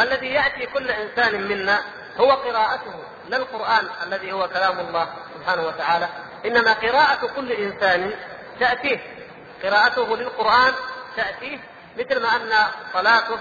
[0.02, 1.82] الذي يأتي كل إنسان منا
[2.18, 2.94] هو قراءته
[3.30, 6.10] لا القرآن الذي هو كلام الله سبحانه وتعالى.
[6.46, 8.12] إنما قراءة كل إنسان
[8.60, 9.00] تأتيه.
[9.64, 10.74] قراءته للقرآن
[11.16, 11.60] تأتيه
[11.98, 12.52] مثل ما أن
[12.94, 13.40] صلاته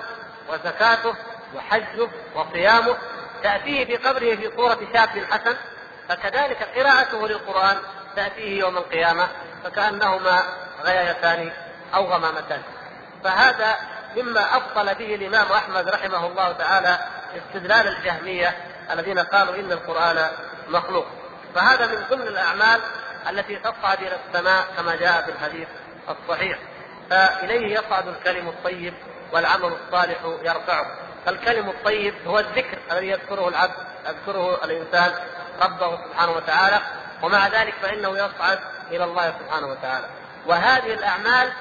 [0.49, 1.15] وزكاته
[1.55, 2.97] وحجه وصيامه
[3.43, 5.57] تأتيه في قبره في صورة شاب حسن.
[6.09, 7.77] فكذلك قراءته للقرآن
[8.17, 9.29] تأتيه يوم القيامة
[9.65, 10.43] فكأنهما
[10.85, 11.53] غيايتان
[11.95, 12.63] أو غمامتان.
[13.25, 13.77] فهذا
[14.17, 16.99] مما أبطل به الإمام أحمد رحمه الله تعالى
[17.37, 18.57] استدلال الجهمية
[18.91, 20.31] الذين قالوا إن القرآن
[20.69, 21.07] مخلوق.
[21.55, 22.81] فهذا من ضمن الأعمال
[23.31, 25.69] التي تصعد إلى السماء كما جاء في الحديث
[26.09, 26.59] الصحيح.
[27.11, 28.95] فإليه يصعد الكلم الطيب
[29.33, 30.87] والعمل الصالح يرفعه.
[31.27, 33.75] فالكلم الطيب هو الذكر الذي يذكره العبد
[34.09, 35.13] يذكره الإنسان
[35.63, 36.81] ربه سبحانه وتعالى
[37.23, 38.59] ومع ذلك فإنه يصعد
[38.91, 40.07] إلى الله سبحانه وتعالى.
[40.47, 41.53] وهذه الأعمال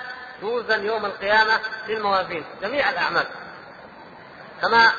[0.41, 3.25] توزن يوم القيامة للموازين جميع الأعمال.
[4.61, 4.91] كما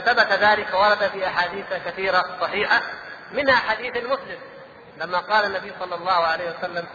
[0.00, 2.82] ثبت ذلك ورد في أحاديث كثيرة صحيحة
[3.32, 4.38] منها حديث المسلم
[4.98, 6.86] لما قال النبي صلى الله عليه وسلم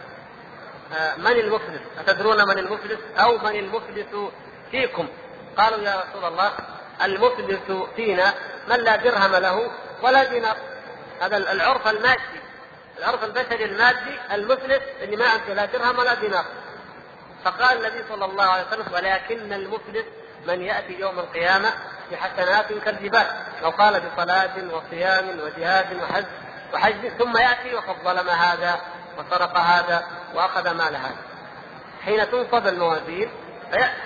[0.94, 4.30] آه، من المفلس؟ أتدرون من المفلس؟ أو من المفلس
[4.70, 5.08] فيكم؟
[5.56, 6.52] قالوا يا رسول الله
[7.04, 8.34] المفلس فينا
[8.68, 9.70] من لا درهم له
[10.02, 10.56] ولا دينار
[11.20, 12.40] هذا العرف المادي
[12.98, 16.44] العرف البشري المادي المفلس اللي ما عنده لا درهم ولا دينار
[17.44, 20.04] فقال النبي صلى الله عليه وسلم ولكن المفلس
[20.46, 21.72] من يأتي يوم القيامة
[22.12, 23.26] بحسنات كالجبال
[23.64, 26.24] أو قال بصلاة وصيام وجهاد وحج
[26.74, 28.80] وحج ثم يأتي وقد ظلم هذا
[29.18, 31.16] وسرق هذا وأخذ مال هذا.
[32.04, 33.30] حين تنصب الموازين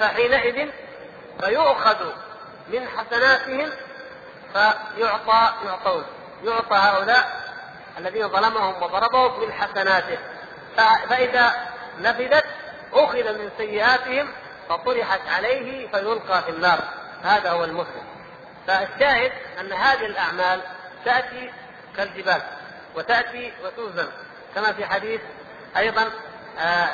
[0.01, 0.71] فحينئذ
[1.41, 1.97] فيؤخذ
[2.69, 3.71] من حسناتهم
[4.53, 6.05] فيعطى يعطون.
[6.45, 7.47] يعطى هؤلاء
[7.99, 10.19] الذين ظلمهم وضربهم من حسناته
[11.09, 11.55] فإذا
[11.99, 12.45] نفذت
[12.93, 14.29] أخذ من سيئاتهم
[14.69, 16.79] فطرحت عليه فيلقى في النار.
[17.23, 18.05] هذا هو المسلم
[18.67, 20.61] فالشاهد أن هذه الأعمال
[21.05, 21.51] تأتي
[21.97, 22.43] كالجبال
[22.95, 24.09] وتأتي وتوزن
[24.55, 25.21] كما في حديث
[25.77, 26.11] أيضا
[26.59, 26.89] آه،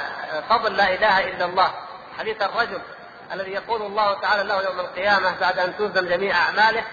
[0.49, 1.75] فضل لا إله إلا الله
[2.19, 2.81] حديث الرجل
[3.33, 6.85] الذي يقول الله تعالى له يوم القيامة بعد أن توزن جميع أعماله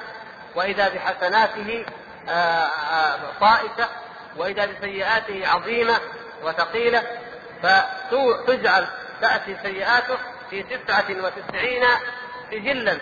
[0.56, 1.86] وإذا بحسناته
[2.30, 3.90] آه، آه، طائشة
[4.38, 6.00] وإذا بسيئاته عظيمة
[6.44, 7.04] وثقيلة
[7.64, 8.88] فتجعل
[9.22, 10.18] تأتي سيئاته
[10.50, 11.84] في تسعة وتسعين
[12.52, 12.98] سجلا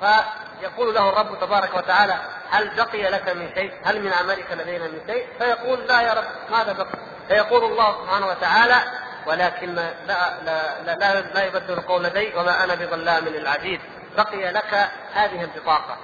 [0.00, 2.18] فيقول له الرب تبارك وتعالى
[2.50, 6.24] هل بقي لك من شيء؟ هل من عملك لدينا من شيء؟ فيقول لا يا رب
[6.50, 8.82] ماذا بقي؟ فيقول الله سبحانه وتعالى
[9.26, 13.80] ولكن لا لا لا, لا, لا يبدل القول لدي وما أنا بظلام للعبيد
[14.16, 15.96] بقي لك هذه البطاقة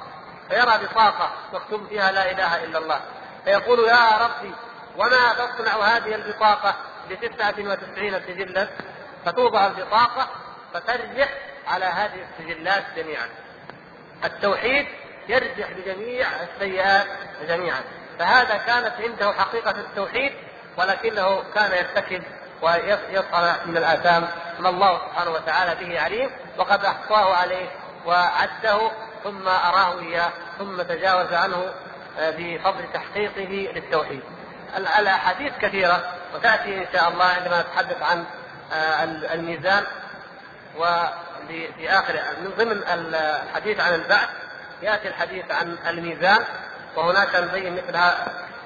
[0.48, 3.00] فيرى بطاقة مكتوب فيها لا إله إلا الله
[3.44, 4.54] فيقول يا ربي
[4.96, 6.74] وما تصنع هذه البطاقة
[7.10, 8.68] بتسعة وتسعين سجلا
[9.24, 10.28] فتوضع البطاقة
[10.74, 11.28] فترجح
[11.66, 13.28] على هذه السجلات جميعا.
[14.24, 14.86] التوحيد
[15.28, 17.06] يرجح بجميع السيئات
[17.48, 17.80] جميعا.
[18.18, 20.32] فهذا كانت عنده حقيقة التوحيد
[20.76, 22.22] ولكنه كان يرتكب
[22.62, 24.28] ويصنع من الآثام.
[24.60, 27.68] ما الله سبحانه وتعالى به عليم وقد أحصاه عليه
[28.06, 28.90] وعده
[29.24, 31.72] ثم أراه إياه ثم تجاوز عنه
[32.18, 34.22] آه، بفضل تحقيقه للتوحيد.
[34.76, 38.24] الأحاديث كثيرة وتأتي إن شاء الله عندما نتحدث عن
[39.32, 39.84] الميزان
[40.76, 42.14] وفي آخر
[42.44, 44.28] من ضمن الحديث عن البعث
[44.82, 46.44] يأتي الحديث عن الميزان
[46.96, 48.00] وهناك نبين مثل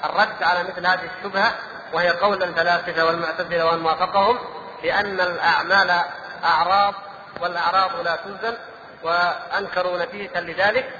[0.04, 1.52] الرد على مثل هذه الشبهة
[1.92, 4.38] وهي قول الفلاسفة والمعتزلة ومن وافقهم
[4.82, 6.00] بأن الأعمال
[6.44, 6.94] أعراض
[7.40, 8.56] والأعراض لا توزن
[9.02, 10.90] وأنكروا نتيجة لذلك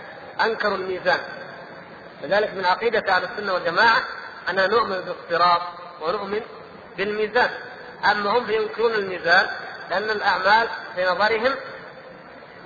[0.45, 1.19] أنكروا الميزان.
[2.23, 4.03] لذلك من عقيدة أهل السنة والجماعة
[4.51, 5.63] أننا نؤمن بالاقتراض
[6.01, 6.41] ونؤمن
[6.97, 7.51] بالميزان.
[8.11, 9.47] أما هم فينكرون الميزان
[9.91, 11.55] لأن الأعمال في نظرهم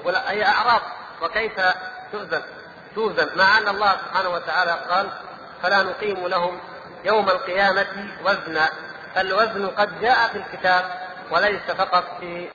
[0.07, 0.81] هي أعراض
[1.23, 1.53] وكيف
[2.13, 2.43] توزن
[2.95, 5.11] توزن مع أن الله سبحانه وتعالى قال
[5.63, 6.61] فلا نقيم لهم
[7.05, 7.87] يوم القيامة
[8.25, 8.69] وزنا
[9.15, 10.85] فالوزن قد جاء في الكتاب
[11.31, 12.49] وليس فقط في